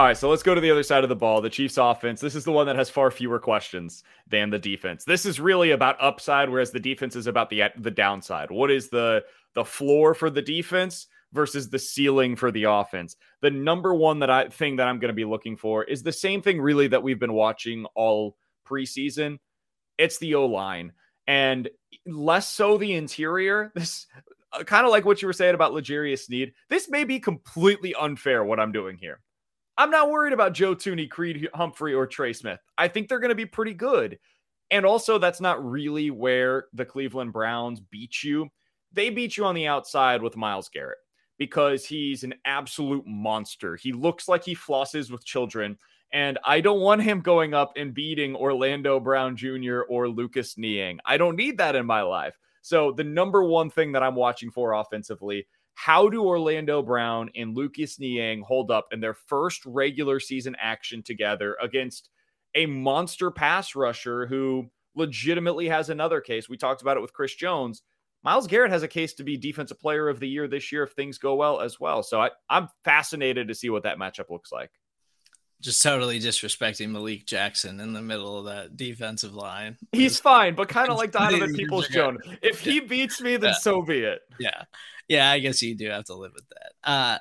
[0.00, 1.42] All right, so let's go to the other side of the ball.
[1.42, 2.22] The Chiefs offense.
[2.22, 5.04] This is the one that has far fewer questions than the defense.
[5.04, 8.50] This is really about upside, whereas the defense is about the the downside.
[8.50, 9.22] What is the
[9.54, 13.16] the floor for the defense versus the ceiling for the offense?
[13.42, 16.12] The number one that I thing that I'm going to be looking for is the
[16.12, 19.36] same thing really that we've been watching all preseason.
[19.98, 20.94] It's the O line,
[21.26, 21.68] and
[22.06, 23.70] less so the interior.
[23.74, 24.06] This
[24.54, 26.54] uh, kind of like what you were saying about L'Jarius Sneed.
[26.70, 29.20] This may be completely unfair what I'm doing here.
[29.78, 32.60] I'm not worried about Joe Thuney, Creed Humphrey, or Trey Smith.
[32.76, 34.18] I think they're going to be pretty good.
[34.70, 38.48] And also, that's not really where the Cleveland Browns beat you.
[38.92, 40.98] They beat you on the outside with Myles Garrett
[41.38, 43.76] because he's an absolute monster.
[43.76, 45.78] He looks like he flosses with children.
[46.12, 49.82] And I don't want him going up and beating Orlando Brown Jr.
[49.88, 50.98] or Lucas Niang.
[51.04, 52.36] I don't need that in my life.
[52.62, 55.46] So, the number one thing that I'm watching for offensively
[55.82, 61.02] how do Orlando Brown and Lucas Niang hold up in their first regular season action
[61.02, 62.10] together against
[62.54, 66.50] a monster pass rusher who legitimately has another case?
[66.50, 67.80] We talked about it with Chris Jones.
[68.22, 70.92] Myles Garrett has a case to be defensive player of the year this year if
[70.92, 72.02] things go well as well.
[72.02, 74.72] So I, I'm fascinated to see what that matchup looks like
[75.60, 79.76] just totally disrespecting Malik Jackson in the middle of that defensive line.
[79.92, 82.20] He's fine, but kind of like Donovan Peoples Jones.
[82.42, 83.56] If he beats me, then yeah.
[83.56, 84.22] so be it.
[84.38, 84.62] Yeah.
[85.10, 86.90] Yeah, I guess you do have to live with that.
[86.90, 87.18] Uh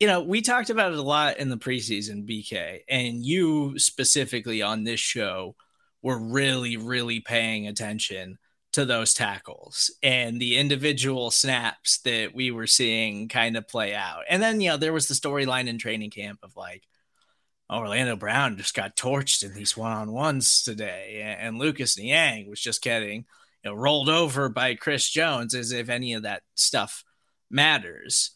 [0.00, 4.62] you know, we talked about it a lot in the preseason, BK, and you specifically
[4.62, 5.56] on this show
[6.02, 8.38] were really, really paying attention
[8.74, 14.24] to those tackles and the individual snaps that we were seeing kind of play out.
[14.30, 16.84] And then, you know, there was the storyline in training camp of like,
[17.72, 22.60] Orlando Brown just got torched in these one on ones today, and Lucas Niang was
[22.60, 23.24] just getting
[23.64, 27.04] you know, rolled over by Chris Jones as if any of that stuff
[27.50, 28.30] matters.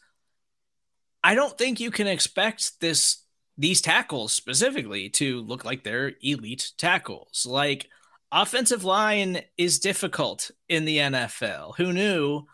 [1.23, 3.23] I don't think you can expect this
[3.57, 7.45] these tackles specifically to look like they're elite tackles.
[7.45, 7.89] Like
[8.31, 11.75] offensive line is difficult in the NFL.
[11.75, 12.45] Who knew?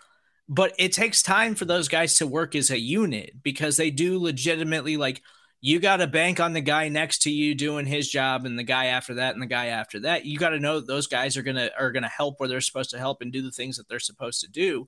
[0.50, 4.20] But it takes time for those guys to work as a unit because they do
[4.20, 5.22] legitimately like
[5.62, 8.64] you got to bank on the guy next to you doing his job and the
[8.64, 10.26] guy after that and the guy after that.
[10.26, 12.48] You got to know that those guys are going to are going to help where
[12.48, 14.88] they're supposed to help and do the things that they're supposed to do.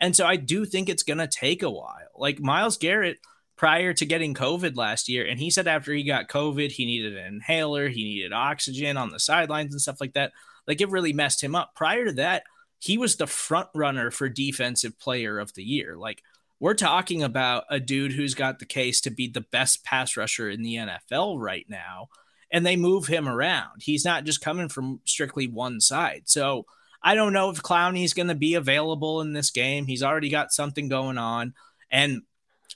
[0.00, 2.10] And so I do think it's going to take a while.
[2.16, 3.18] Like Myles Garrett
[3.56, 7.16] prior to getting COVID last year and he said after he got COVID he needed
[7.16, 10.32] an inhaler, he needed oxygen on the sidelines and stuff like that.
[10.66, 11.74] Like it really messed him up.
[11.74, 12.42] Prior to that,
[12.78, 15.96] he was the front runner for defensive player of the year.
[15.96, 16.22] Like
[16.58, 20.48] we're talking about a dude who's got the case to be the best pass rusher
[20.48, 22.08] in the NFL right now.
[22.50, 23.82] And they move him around.
[23.82, 26.22] He's not just coming from strictly one side.
[26.26, 26.64] So
[27.02, 29.86] I don't know if Clowney's going to be available in this game.
[29.86, 31.54] He's already got something going on.
[31.90, 32.22] And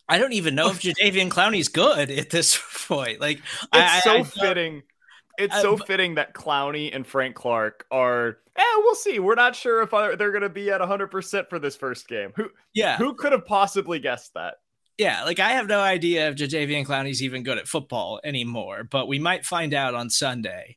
[0.08, 2.58] I don't even know if Jadeveon Clowney's good at this
[2.88, 3.20] point.
[3.20, 4.82] Like, it's I, so I, fitting.
[5.41, 8.38] It's Uh, so but- fitting that Clowney and Frank Clark are.
[8.57, 9.18] Eh, we'll see.
[9.18, 12.32] We're not sure if they're going to be at 100% for this first game.
[12.36, 12.97] Who yeah.
[12.99, 14.57] who could have possibly guessed that?
[14.99, 19.09] Yeah, like I have no idea if Jadeveon Clowney's even good at football anymore, but
[19.09, 20.76] we might find out on Sunday.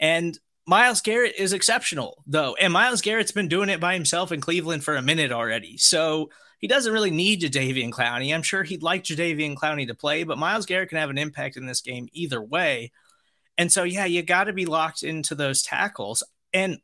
[0.00, 2.54] And Myles Garrett is exceptional, though.
[2.54, 5.76] And Myles Garrett's been doing it by himself in Cleveland for a minute already.
[5.76, 6.30] So
[6.60, 8.34] he doesn't really need Jadeveon Clowney.
[8.34, 11.56] I'm sure he'd like Jadeveon Clowney to play, but Myles Garrett can have an impact
[11.58, 12.90] in this game either way.
[13.58, 16.22] And so, yeah, you got to be locked into those tackles.
[16.54, 16.78] And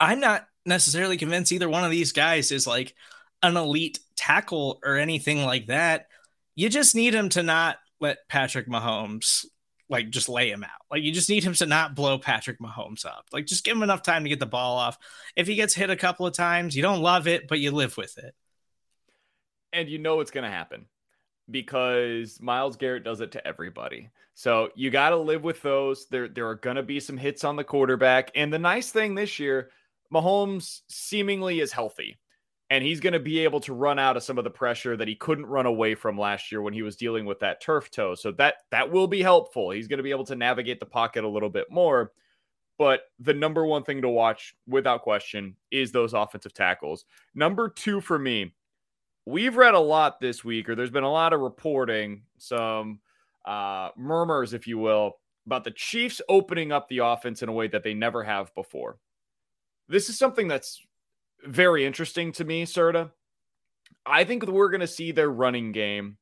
[0.00, 2.94] I'm not necessarily convinced either one of these guys is like
[3.42, 6.06] an elite tackle or anything like that.
[6.54, 9.44] You just need him to not let Patrick Mahomes
[9.88, 10.70] like just lay him out.
[10.90, 13.26] Like you just need him to not blow Patrick Mahomes up.
[13.32, 14.96] Like just give him enough time to get the ball off.
[15.36, 17.96] If he gets hit a couple of times, you don't love it, but you live
[17.96, 18.34] with it.
[19.72, 20.86] and you know it's going to happen
[21.50, 24.10] because Myles Garrett does it to everybody.
[24.40, 26.06] So you got to live with those.
[26.06, 28.30] There, there are going to be some hits on the quarterback.
[28.34, 29.68] And the nice thing this year,
[30.10, 32.18] Mahomes seemingly is healthy
[32.70, 35.06] and he's going to be able to run out of some of the pressure that
[35.06, 38.14] he couldn't run away from last year when he was dealing with that turf toe.
[38.14, 39.72] So that that will be helpful.
[39.72, 42.12] He's going to be able to navigate the pocket a little bit more.
[42.78, 47.04] But the number one thing to watch without question is those offensive tackles.
[47.34, 48.54] Number 2 for me,
[49.26, 53.00] we've read a lot this week, or there's been a lot of reporting, some
[53.44, 57.68] uh, murmurs, if you will, about the Chiefs opening up the offense in a way
[57.68, 58.98] that they never have before.
[59.88, 60.80] This is something that's
[61.44, 63.10] very interesting to me, Serda.
[64.06, 66.16] I think we're going to see their running game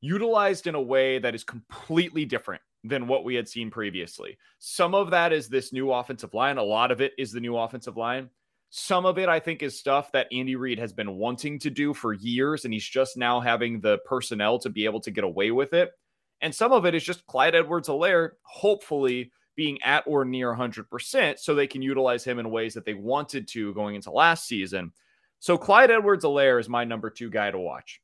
[0.00, 4.36] utilized in a way that is completely different than what we had seen previously.
[4.58, 7.56] Some of that is this new offensive line, a lot of it is the new
[7.56, 8.30] offensive line.
[8.70, 11.94] Some of it, I think, is stuff that Andy Reid has been wanting to do
[11.94, 15.50] for years, and he's just now having the personnel to be able to get away
[15.50, 15.92] with it.
[16.40, 21.54] And some of it is just Clyde Edwards-Helaire, hopefully being at or near 100%, so
[21.54, 24.92] they can utilize him in ways that they wanted to going into last season.
[25.38, 28.00] So Clyde Edwards-Helaire is my number two guy to watch.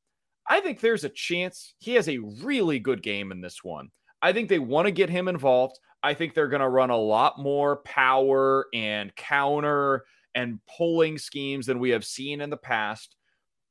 [0.48, 3.90] I think there's a chance he has a really good game in this one.
[4.22, 5.78] I think they want to get him involved.
[6.02, 10.04] I think they're going to run a lot more power and counter
[10.34, 13.14] and pulling schemes than we have seen in the past.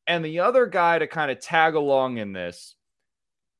[0.07, 2.75] And the other guy to kind of tag along in this,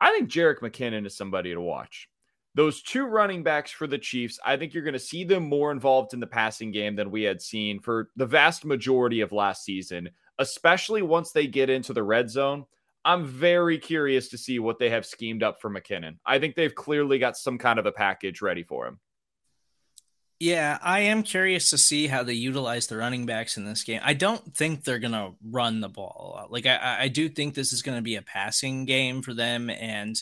[0.01, 2.09] I think Jerick McKinnon is somebody to watch.
[2.55, 5.71] Those two running backs for the Chiefs, I think you're going to see them more
[5.71, 9.63] involved in the passing game than we had seen for the vast majority of last
[9.63, 12.65] season, especially once they get into the red zone.
[13.05, 16.17] I'm very curious to see what they have schemed up for McKinnon.
[16.25, 18.99] I think they've clearly got some kind of a package ready for him.
[20.41, 24.01] Yeah, I am curious to see how they utilize the running backs in this game.
[24.03, 26.47] I don't think they're gonna run the ball.
[26.49, 30.19] Like I, I do think this is gonna be a passing game for them, and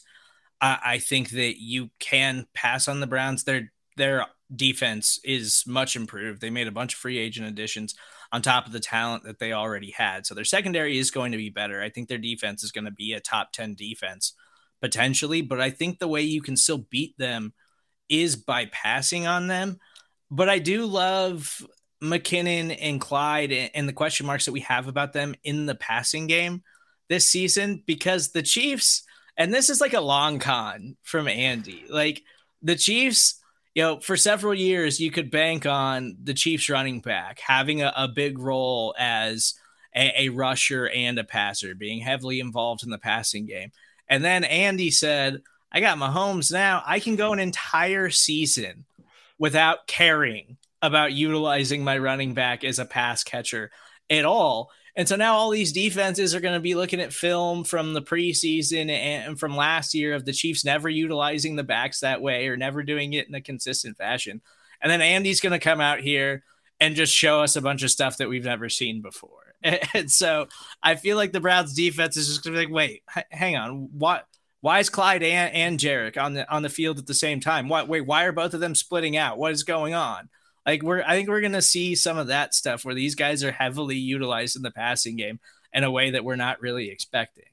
[0.60, 3.46] I, I think that you can pass on the Browns.
[3.46, 6.42] Their their defense is much improved.
[6.42, 7.96] They made a bunch of free agent additions
[8.34, 10.26] on top of the talent that they already had.
[10.26, 11.82] So their secondary is going to be better.
[11.82, 14.34] I think their defense is going to be a top 10 defense
[14.82, 17.54] potentially, but I think the way you can still beat them
[18.10, 19.80] is by passing on them.
[20.32, 21.66] But I do love
[22.02, 26.28] McKinnon and Clyde and the question marks that we have about them in the passing
[26.28, 26.64] game
[27.08, 29.04] this season because the Chiefs,
[29.38, 32.22] and this is like a long con from Andy, like
[32.62, 33.40] the Chiefs
[33.76, 37.94] you know, for several years, you could bank on the Chiefs running back having a,
[37.96, 39.54] a big role as
[39.96, 43.72] a, a, rusher and a passer, being heavily involved in the passing game.
[44.08, 46.84] And then Andy said, I got Mahomes now.
[46.86, 48.86] I can go an entire season
[49.40, 53.72] without caring about utilizing my running back as a pass catcher
[54.10, 54.70] at all.
[54.96, 58.02] And so now all these defenses are going to be looking at film from the
[58.02, 62.58] preseason and from last year of the Chiefs never utilizing the backs that way or
[62.58, 64.42] never doing it in a consistent fashion.
[64.82, 66.44] And then Andy's going to come out here
[66.80, 69.32] and just show us a bunch of stuff that we've never seen before.
[69.94, 70.48] And so
[70.82, 73.90] I feel like the Browns defense is just going to be like, wait, hang on.
[73.92, 74.26] What?
[74.62, 77.70] Why is Clyde and, and Jerick on the on the field at the same time?
[77.70, 79.38] Why wait, why are both of them splitting out?
[79.38, 80.30] What is going on?
[80.66, 83.52] Like we're I think we're gonna see some of that stuff where these guys are
[83.52, 85.40] heavily utilized in the passing game
[85.74, 87.46] in a way that we're not really expecting.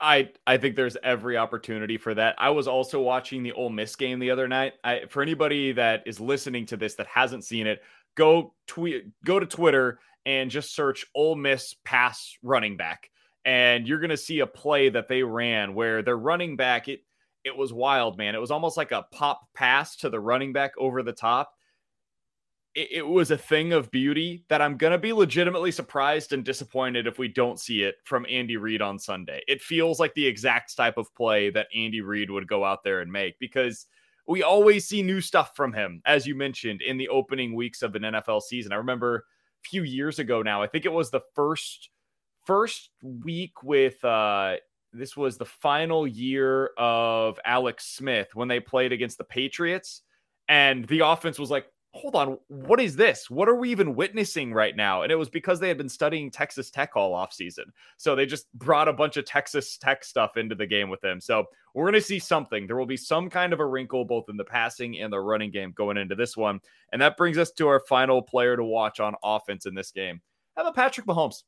[0.00, 2.34] I I think there's every opportunity for that.
[2.38, 4.74] I was also watching the Ole Miss game the other night.
[4.82, 7.82] I, for anybody that is listening to this that hasn't seen it,
[8.14, 13.10] go tweet go to Twitter and just search Ole Miss pass running back
[13.44, 17.00] and you're going to see a play that they ran where they're running back it
[17.44, 18.34] it was wild, man.
[18.34, 21.52] It was almost like a pop pass to the running back over the top.
[22.74, 26.42] It, it was a thing of beauty that I'm going to be legitimately surprised and
[26.42, 29.42] disappointed if we don't see it from Andy Reid on Sunday.
[29.46, 33.00] It feels like the exact type of play that Andy Reid would go out there
[33.00, 33.86] and make because
[34.26, 37.94] we always see new stuff from him, as you mentioned, in the opening weeks of
[37.94, 38.72] an NFL season.
[38.72, 41.90] I remember a few years ago now, I think it was the first
[42.44, 44.56] first week with uh
[44.92, 50.02] this was the final year of Alex Smith when they played against the Patriots
[50.48, 53.30] and the offense was like hold on what is this?
[53.30, 55.02] What are we even witnessing right now?
[55.02, 57.66] And it was because they had been studying Texas Tech all off season
[57.98, 61.20] so they just brought a bunch of Texas Tech stuff into the game with them.
[61.20, 62.66] So we're going to see something.
[62.66, 65.52] There will be some kind of a wrinkle both in the passing and the running
[65.52, 66.60] game going into this one.
[66.92, 70.20] And that brings us to our final player to watch on offense in this game.
[70.56, 71.42] How about Patrick Mahomes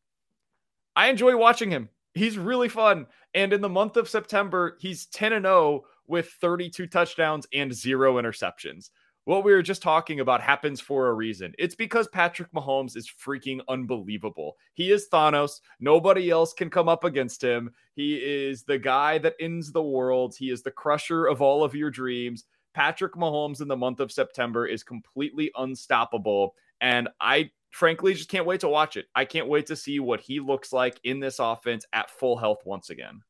[0.97, 1.91] I enjoy watching him.
[2.15, 3.07] He's really fun.
[3.35, 8.15] And in the month of September, he's 10 and 0 with 32 touchdowns and zero
[8.15, 8.89] interceptions.
[9.27, 11.53] What we were just talking about happens for a reason.
[11.59, 14.57] It's because Patrick Mahomes is freaking unbelievable.
[14.75, 15.61] He is Thanos.
[15.81, 17.73] Nobody else can come up against him.
[17.97, 20.37] He is the guy that ends the world.
[20.39, 22.45] He is the crusher of all of your dreams.
[22.73, 26.55] Patrick Mahomes in the month of September is completely unstoppable.
[26.81, 29.05] And I frankly, just can't wait to watch it.
[29.15, 32.61] I can't wait to see what he looks like in this offense at full health
[32.65, 33.21] once again.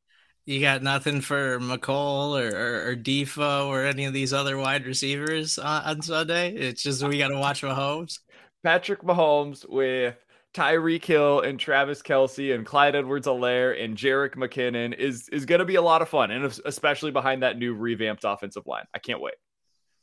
[0.45, 4.87] You got nothing for Mecole or, or, or Defoe or any of these other wide
[4.87, 6.55] receivers on, on Sunday.
[6.55, 8.21] It's just we got to watch Mahomes.
[8.63, 10.15] Patrick Mahomes with
[10.55, 15.65] Tyreek Hill and Travis Kelce and Clyde Edwards-Helaire and Jerick McKinnon is is going to
[15.65, 18.85] be a lot of fun, and especially behind that new revamped offensive line.
[18.95, 19.35] I can't wait.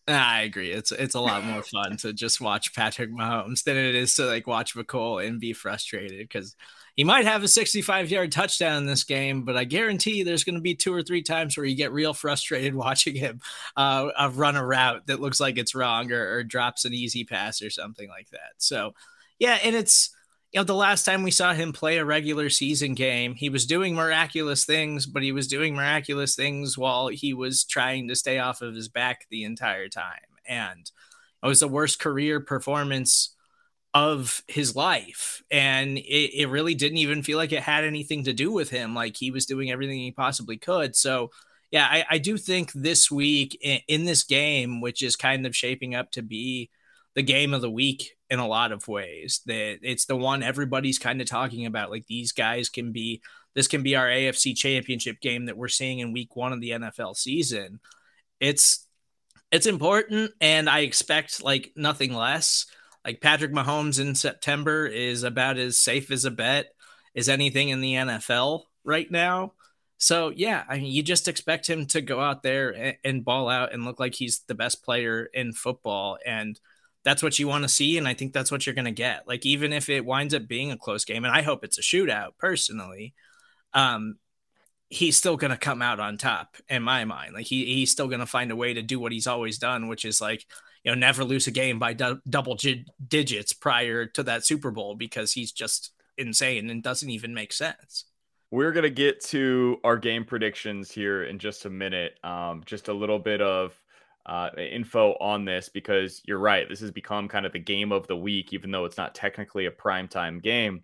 [0.08, 0.72] I agree.
[0.72, 4.26] It's it's a lot more fun to just watch Patrick Mahomes than it is to
[4.26, 6.56] like watch Mecole and be frustrated because
[6.96, 10.56] he might have a 65 yard touchdown in this game, but I guarantee there's going
[10.56, 13.40] to be two or three times where you get real frustrated watching him
[13.76, 17.24] uh, uh, run a route that looks like it's wrong or, or drops an easy
[17.24, 18.52] pass or something like that.
[18.58, 18.94] So,
[19.40, 20.12] yeah, and it's
[20.54, 23.66] you know, the last time we saw him play a regular season game, he was
[23.66, 28.38] doing miraculous things, but he was doing miraculous things while he was trying to stay
[28.38, 30.20] off of his back the entire time.
[30.48, 30.92] And
[31.42, 33.36] it was the worst career performance
[33.96, 35.42] of his life.
[35.50, 38.94] And it, it really didn't even feel like it had anything to do with him.
[38.94, 40.96] Like he was doing everything he possibly could.
[40.96, 41.32] So,
[41.72, 45.56] yeah, I, I do think this week in, in this game, which is kind of
[45.56, 46.70] shaping up to be
[47.16, 49.42] the game of the week in a lot of ways.
[49.46, 51.92] That it's the one everybody's kind of talking about.
[51.92, 53.22] Like these guys can be
[53.54, 56.72] this can be our AFC championship game that we're seeing in week one of the
[56.72, 57.80] NFL season.
[58.40, 58.88] It's
[59.52, 62.66] it's important and I expect like nothing less.
[63.06, 66.74] Like Patrick Mahomes in September is about as safe as a bet
[67.16, 69.54] as anything in the NFL right now.
[70.00, 73.48] So yeah, I mean, you just expect him to go out there and, and, ball
[73.48, 76.18] out and look like he's the best player in football.
[76.26, 76.60] And
[77.04, 79.28] that's what you want to see and i think that's what you're going to get.
[79.28, 81.82] Like even if it winds up being a close game and i hope it's a
[81.82, 83.14] shootout personally
[83.74, 84.18] um
[84.90, 87.34] he's still going to come out on top in my mind.
[87.34, 89.88] Like he, he's still going to find a way to do what he's always done
[89.88, 90.46] which is like
[90.84, 94.72] you know never lose a game by du- double g- digits prior to that super
[94.72, 98.06] bowl because he's just insane and doesn't even make sense.
[98.52, 102.20] We're going to get to our game predictions here in just a minute.
[102.24, 103.74] Um, just a little bit of
[104.26, 106.68] uh, info on this because you're right.
[106.70, 109.66] This has become kind of the game of the week, even though it's not technically
[109.66, 110.84] a primetime game.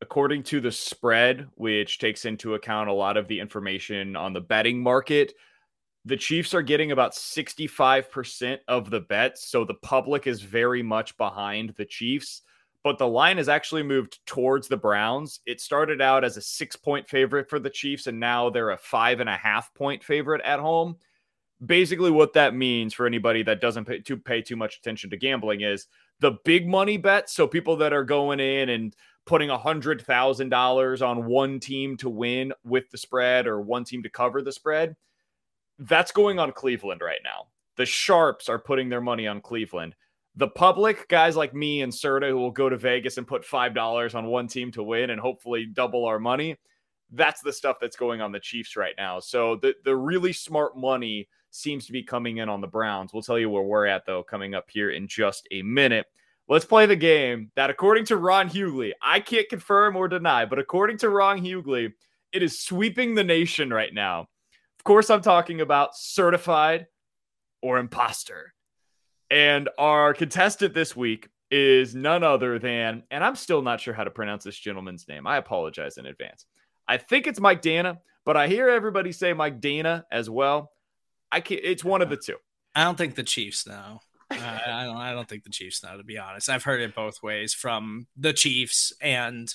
[0.00, 4.40] According to the spread, which takes into account a lot of the information on the
[4.40, 5.34] betting market,
[6.04, 9.50] the Chiefs are getting about 65% of the bets.
[9.50, 12.42] So the public is very much behind the Chiefs,
[12.82, 15.40] but the line has actually moved towards the Browns.
[15.44, 18.78] It started out as a six point favorite for the Chiefs, and now they're a
[18.78, 20.96] five and a half point favorite at home
[21.64, 25.16] basically what that means for anybody that doesn't pay, to pay too much attention to
[25.16, 25.86] gambling is
[26.20, 27.32] the big money bets.
[27.34, 28.94] So people that are going in and
[29.26, 33.84] putting a hundred thousand dollars on one team to win with the spread or one
[33.84, 34.96] team to cover the spread.
[35.78, 37.48] That's going on Cleveland right now.
[37.76, 39.94] The sharps are putting their money on Cleveland.
[40.36, 43.74] The public, guys like me and Serda, who will go to Vegas and put five
[43.74, 46.56] dollars on one team to win and hopefully double our money,
[47.12, 49.20] That's the stuff that's going on the Chiefs right now.
[49.20, 53.12] So the the really smart money seems to be coming in on the Browns.
[53.12, 56.06] We'll tell you where we're at though coming up here in just a minute.
[56.48, 60.58] Let's play the game that, according to Ron Hughley, I can't confirm or deny, but
[60.58, 61.92] according to Ron Hughley,
[62.32, 64.28] it is sweeping the nation right now.
[64.78, 66.86] Of course, I'm talking about certified
[67.62, 68.52] or imposter.
[69.30, 74.04] And our contestant this week is none other than, and I'm still not sure how
[74.04, 75.26] to pronounce this gentleman's name.
[75.26, 76.46] I apologize in advance.
[76.88, 80.72] I think it's Mike Danna, but I hear everybody say Mike Danna as well.
[81.32, 82.36] I can't, it's one of the two.
[82.74, 84.00] I don't think the Chiefs know.
[84.30, 84.96] Uh, I don't.
[84.96, 85.96] I don't think the Chiefs know.
[85.96, 89.52] To be honest, I've heard it both ways from the Chiefs and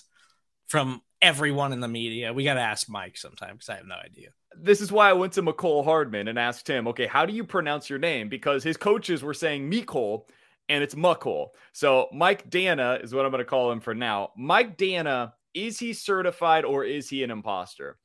[0.68, 2.34] from everyone in the media.
[2.34, 4.30] We got to ask Mike sometime because I have no idea.
[4.58, 7.44] This is why I went to Mecole Hardman and asked him, okay, how do you
[7.44, 8.30] pronounce your name?
[8.30, 10.28] Because his coaches were saying Mecole
[10.70, 11.54] and it's Muckle.
[11.74, 14.32] So Mike Danna is what I'm going to call him for now.
[14.38, 17.98] Mike Danna, is he certified or is he an imposter?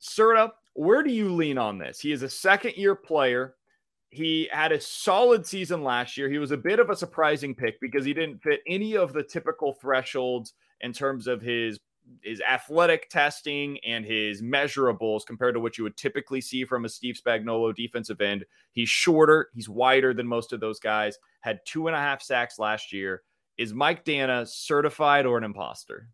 [0.00, 2.00] Serda, where do you lean on this?
[2.00, 3.54] He is a second year player.
[4.10, 6.28] He had a solid season last year.
[6.30, 9.22] He was a bit of a surprising pick because he didn't fit any of the
[9.22, 11.78] typical thresholds in terms of his
[12.22, 16.88] his athletic testing and his measurables compared to what you would typically see from a
[16.88, 18.44] Steve Spagnuolo defensive end.
[18.70, 22.60] He's shorter, he's wider than most of those guys, had two and a half sacks
[22.60, 23.22] last year.
[23.58, 26.08] Is Mike Danna certified or an imposter?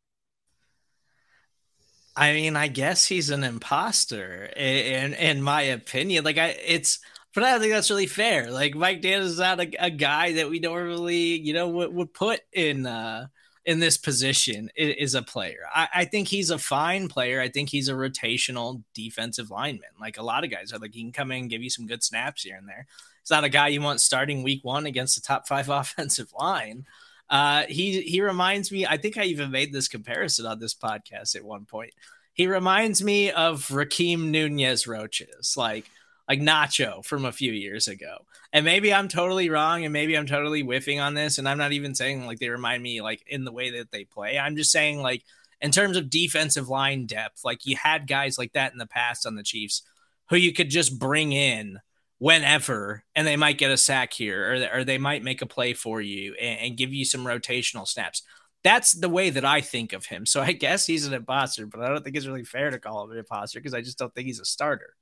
[2.14, 6.24] I mean, I guess he's an imposter in in my opinion.
[6.24, 6.98] Like I it's
[7.34, 8.50] but I don't think that's really fair.
[8.50, 12.14] Like Mike Danna is not a, a guy that we normally, you know, would, would
[12.14, 13.28] put in uh
[13.64, 15.60] in this position is a player.
[15.72, 17.40] I, I, think he's a fine player.
[17.40, 19.90] I think he's a rotational defensive lineman.
[20.00, 21.86] Like a lot of guys are like, he can come in and give you some
[21.86, 22.86] good snaps here and there.
[23.20, 26.86] He's not a guy you want starting week one against the top five offensive line.
[27.32, 28.86] Uh, he he reminds me.
[28.86, 31.94] I think I even made this comparison on this podcast at one point.
[32.34, 35.86] He reminds me of Rakeem Nunez Roches, like
[36.28, 38.18] like Nacho from a few years ago.
[38.52, 41.38] And maybe I'm totally wrong and maybe I'm totally whiffing on this.
[41.38, 44.04] And I'm not even saying like they remind me like in the way that they
[44.04, 44.38] play.
[44.38, 45.22] I'm just saying like
[45.62, 49.26] in terms of defensive line depth, like you had guys like that in the past
[49.26, 49.82] on the Chiefs
[50.28, 51.80] who you could just bring in
[52.22, 55.74] whenever and they might get a sack here or, or they might make a play
[55.74, 58.22] for you and, and give you some rotational snaps.
[58.62, 60.24] That's the way that I think of him.
[60.24, 63.02] So I guess he's an imposter, but I don't think it's really fair to call
[63.02, 64.94] him an imposter because I just don't think he's a starter.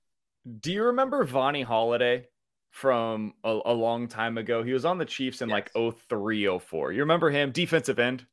[0.60, 2.24] Do you remember Vonnie Holliday
[2.70, 4.62] from a, a, long time ago?
[4.62, 5.68] He was on the Chiefs in yes.
[5.76, 6.92] like 03, 04.
[6.92, 7.52] You remember him?
[7.52, 8.24] Defensive end.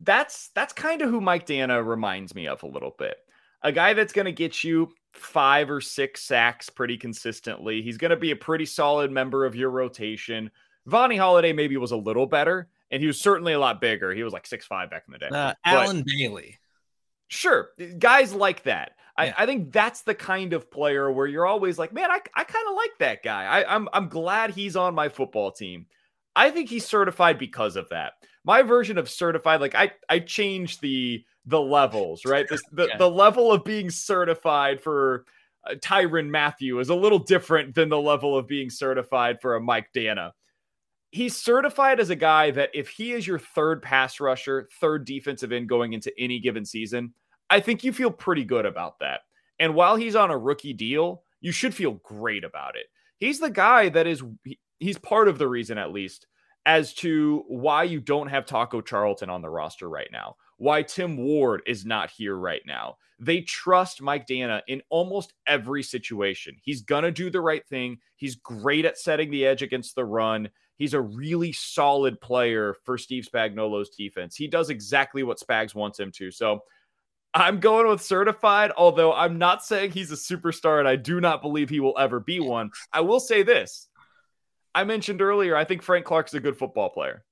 [0.00, 3.16] That's that's kind of who Mike Danna reminds me of a little bit.
[3.62, 7.82] A guy that's going to get you five or six sacks pretty consistently.
[7.82, 10.50] He's going to be a pretty solid member of your rotation.
[10.86, 14.12] Vonnie Holliday maybe was a little better, and he was certainly a lot bigger.
[14.14, 15.28] He was like six five back in the day.
[15.28, 16.58] Uh, Allen Bailey.
[17.28, 17.70] Sure.
[17.98, 18.92] Guys like that.
[19.18, 19.34] Yeah.
[19.36, 22.44] I, I, think that's the kind of player where you're always like, man, I, I
[22.44, 23.44] kind of like that guy.
[23.44, 25.86] I, I'm I'm glad he's on my football team.
[26.34, 28.12] I think he's certified because of that.
[28.44, 32.46] My version of certified, like I I changed the the levels, right?
[32.48, 32.96] This, the yeah.
[32.98, 35.24] the level of being certified for
[35.66, 39.60] uh, Tyrann Mathieu is a little different than the level of being certified for a
[39.60, 40.32] Mike Danna.
[41.10, 45.52] He's certified as a guy that if he is your third pass rusher, third defensive
[45.52, 47.14] end going into any given season,
[47.48, 49.22] I think you feel pretty good about that.
[49.58, 52.86] And while he's on a rookie deal, you should feel great about it.
[53.18, 54.22] He's the guy that is,
[54.78, 56.26] he's part of the reason, at least,
[56.66, 61.16] as to why you don't have Taco Charlton on the roster right now, why Tim
[61.16, 62.98] Ward is not here right now.
[63.20, 66.56] They trust Mike Danna in almost every situation.
[66.62, 67.98] He's going to do the right thing.
[68.16, 70.50] He's great at setting the edge against the run.
[70.76, 74.36] He's a really solid player for Steve Spagnuolo's defense.
[74.36, 76.30] He does exactly what Spags wants him to.
[76.30, 76.60] So
[77.34, 81.42] I'm going with certified, although I'm not saying he's a superstar and I do not
[81.42, 82.70] believe he will ever be one.
[82.92, 83.88] I will say this.
[84.74, 87.24] I mentioned earlier, I think Frank Clark's a good football player.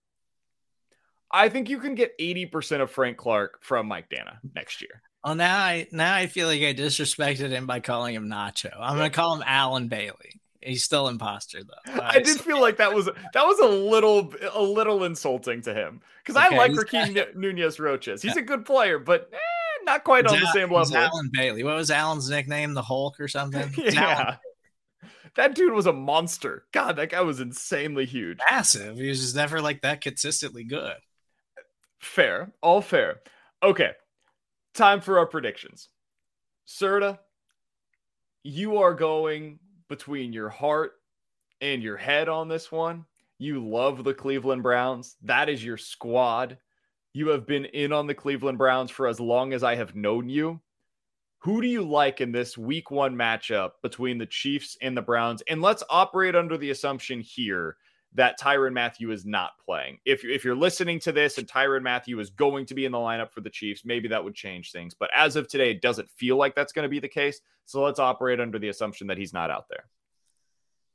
[1.31, 5.03] I think you can get 80% of Frank Clark from Mike Danna next year.
[5.25, 8.71] Oh, now I now I feel like I disrespected him by calling him Nacho.
[8.79, 10.41] I'm gonna call him Allen Bailey.
[10.61, 12.01] He's still imposter though.
[12.01, 16.01] I did feel like that was that was a little a little insulting to him
[16.25, 18.23] because okay, I like Rakeem Nunez Roches.
[18.23, 18.43] He's yeah.
[18.43, 19.37] a good player, but eh,
[19.85, 20.97] not quite on the same level.
[20.97, 21.65] Allen Bailey.
[21.65, 22.75] What was Allen's nickname?
[22.75, 23.73] The Hulk or something?
[23.79, 24.37] yeah.
[25.37, 26.65] That dude was a monster.
[26.73, 28.39] God, that guy was insanely huge.
[28.51, 28.97] Massive.
[28.97, 30.95] He was just never like that consistently good.
[31.99, 32.53] Fair.
[32.63, 33.21] All fair.
[33.63, 33.93] Okay.
[34.75, 35.89] Time for our predictions.
[36.67, 37.19] Serda,
[38.43, 40.93] you are going between your heart
[41.61, 43.07] and your head on this one.
[43.39, 45.17] You love the Cleveland Browns.
[45.23, 46.59] That is your squad
[47.13, 50.29] You have been in on the Cleveland Browns for as long as I have known
[50.29, 50.61] you.
[51.39, 55.43] Who do you like in this week one matchup between the Chiefs and the Browns?
[55.49, 57.79] And let's operate under the assumption here
[58.15, 59.99] that Tyrann Mathieu is not playing.
[60.05, 62.99] If, if you're listening to this and Tyrann Mathieu is going to be in the
[62.99, 64.95] lineup for the Chiefs, maybe that would change things.
[64.95, 67.41] But as of today, it doesn't feel like that's going to be the case.
[67.67, 69.85] So let's operate under the assumption that he's not out there.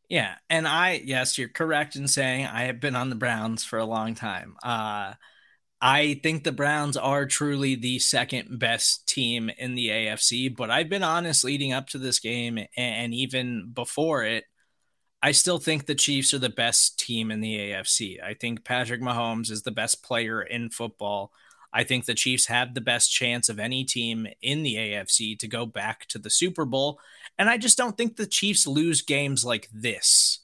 [0.09, 0.35] Yeah.
[0.49, 3.85] And I, yes, you're correct in saying I have been on the Browns for a
[3.85, 4.55] long time.
[4.61, 5.13] Uh,
[5.81, 10.89] I think the Browns are truly the second best team in the AFC, but I've
[10.89, 14.43] been honest leading up to this game and even before it.
[15.23, 18.21] I still think the Chiefs are the best team in the AFC.
[18.23, 21.31] I think Patrick Mahomes is the best player in football.
[21.73, 25.47] I think the Chiefs have the best chance of any team in the AFC to
[25.47, 26.99] go back to the Super Bowl.
[27.37, 30.39] And I just don't think the Chiefs lose games like this,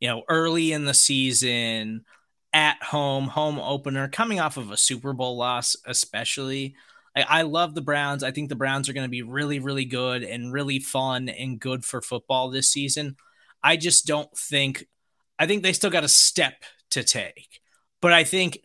[0.00, 2.04] you know, early in the season,
[2.52, 6.74] at home, home opener, coming off of a Super Bowl loss, especially.
[7.16, 8.22] I, I love the Browns.
[8.22, 11.60] I think the Browns are going to be really, really good and really fun and
[11.60, 13.16] good for football this season.
[13.62, 14.86] I just don't think,
[15.38, 17.60] I think they still got a step to take.
[18.00, 18.58] But I think,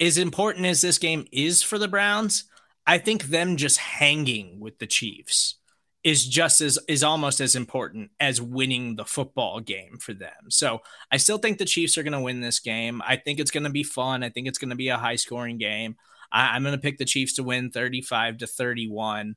[0.00, 2.44] as important as this game is for the Browns,
[2.86, 5.56] I think them just hanging with the Chiefs
[6.04, 10.50] is just as is almost as important as winning the football game for them.
[10.50, 10.80] So
[11.12, 13.00] I still think the Chiefs are going to win this game.
[13.06, 14.24] I think it's going to be fun.
[14.24, 15.96] I think it's going to be a high scoring game.
[16.32, 19.36] I, am going to pick the Chiefs to win 35 to 31.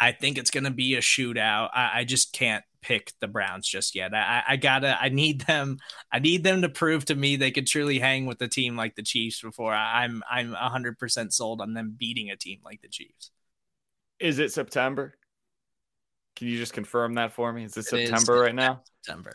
[0.00, 1.70] I think it's going to be a shootout.
[1.74, 4.14] I, I, just can't pick the Browns just yet.
[4.14, 4.96] I, I, gotta.
[5.00, 5.78] I need them.
[6.12, 8.94] I need them to prove to me they could truly hang with a team like
[8.94, 10.22] the Chiefs before I'm.
[10.30, 13.32] I'm 100 percent sold on them beating a team like the Chiefs.
[14.20, 15.14] Is it September?
[16.36, 17.64] Can you just confirm that for me?
[17.64, 18.82] Is it, it September is right now?
[19.02, 19.32] September.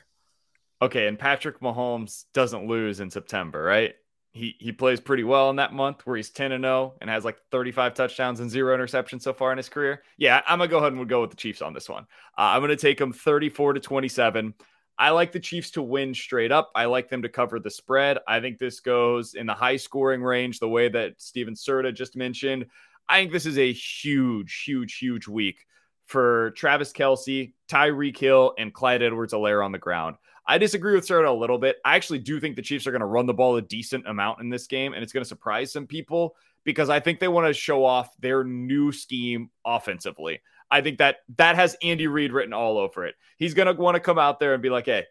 [0.81, 3.93] Okay, and Patrick Mahomes doesn't lose in September, right?
[4.33, 7.25] He he plays pretty well in that month where he's 10 and 0 and has
[7.25, 10.03] like 35 touchdowns and zero interceptions so far in his career.
[10.17, 12.03] Yeah, I'm gonna go ahead and we'll go with the Chiefs on this one.
[12.37, 14.53] Uh, I'm gonna take them 34 to 27.
[14.97, 16.71] I like the Chiefs to win straight up.
[16.75, 18.19] I like them to cover the spread.
[18.27, 22.15] I think this goes in the high scoring range, the way that Stephen Serda just
[22.15, 22.67] mentioned.
[23.09, 25.65] I think this is a huge, huge, huge week
[26.05, 30.17] for Travis Kelce, Tyreek Hill, and Clyde Edwards Helaire on the ground.
[30.51, 31.77] I disagree with Serda a little bit.
[31.85, 34.41] I actually do think the Chiefs are going to run the ball a decent amount
[34.41, 36.35] in this game, and it's going to surprise some people
[36.65, 40.41] because I think they want to show off their new scheme offensively.
[40.69, 43.15] I think that that has Andy Reid written all over it.
[43.37, 45.05] He's going to want to come out there and be like, hey,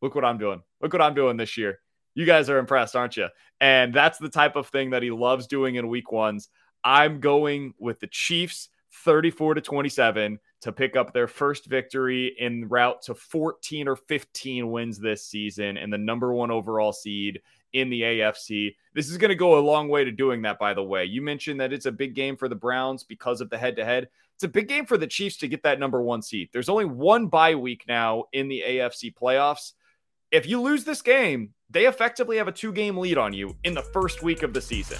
[0.00, 0.60] look what I'm doing.
[0.80, 1.78] Look what I'm doing this year.
[2.16, 3.28] You guys are impressed, aren't you?
[3.60, 6.48] And that's the type of thing that he loves doing in week ones.
[6.82, 8.68] I'm going with the Chiefs
[9.04, 14.70] 34 to 27 to pick up their first victory in route to 14 or 15
[14.70, 17.40] wins this season and the number one overall seed
[17.72, 18.76] in the AFC.
[18.94, 21.04] This is going to go a long way to doing that, by the way.
[21.04, 23.84] You mentioned that it's a big game for the Browns because of the head to
[23.84, 24.08] head.
[24.36, 26.50] It's a big game for the Chiefs to get that number one seed.
[26.52, 29.72] There's only one bye week now in the AFC playoffs.
[30.30, 33.74] If you lose this game, they effectively have a two game lead on you in
[33.74, 34.98] the first week of the season.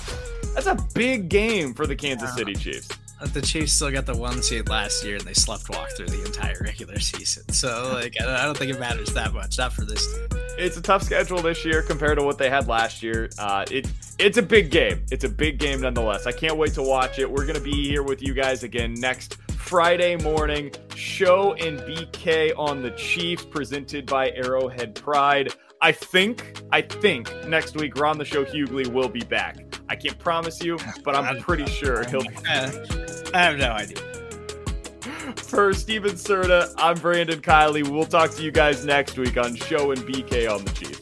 [0.54, 2.88] That's a big game for the Kansas City Chiefs.
[3.26, 6.24] The Chiefs still got the one seed last year, and they slept walk through the
[6.24, 7.48] entire regular season.
[7.52, 9.58] So, like, I don't think it matters that much.
[9.58, 10.12] Not for this.
[10.12, 10.40] Team.
[10.58, 13.30] It's a tough schedule this year compared to what they had last year.
[13.38, 15.04] Uh, it it's a big game.
[15.10, 16.26] It's a big game nonetheless.
[16.26, 17.30] I can't wait to watch it.
[17.30, 20.72] We're gonna be here with you guys again next Friday morning.
[20.94, 25.54] Show and BK on the Chiefs, presented by Arrowhead Pride.
[25.80, 29.71] I think, I think next week Ron the Show Hughley will be back.
[29.92, 32.30] I can't promise you, but I'm pretty sure he'll be.
[32.46, 32.70] I
[33.34, 33.98] have no idea.
[35.36, 37.86] For Stephen Serda, I'm Brandon Kiley.
[37.86, 41.01] We'll talk to you guys next week on Show and BK on the Chiefs.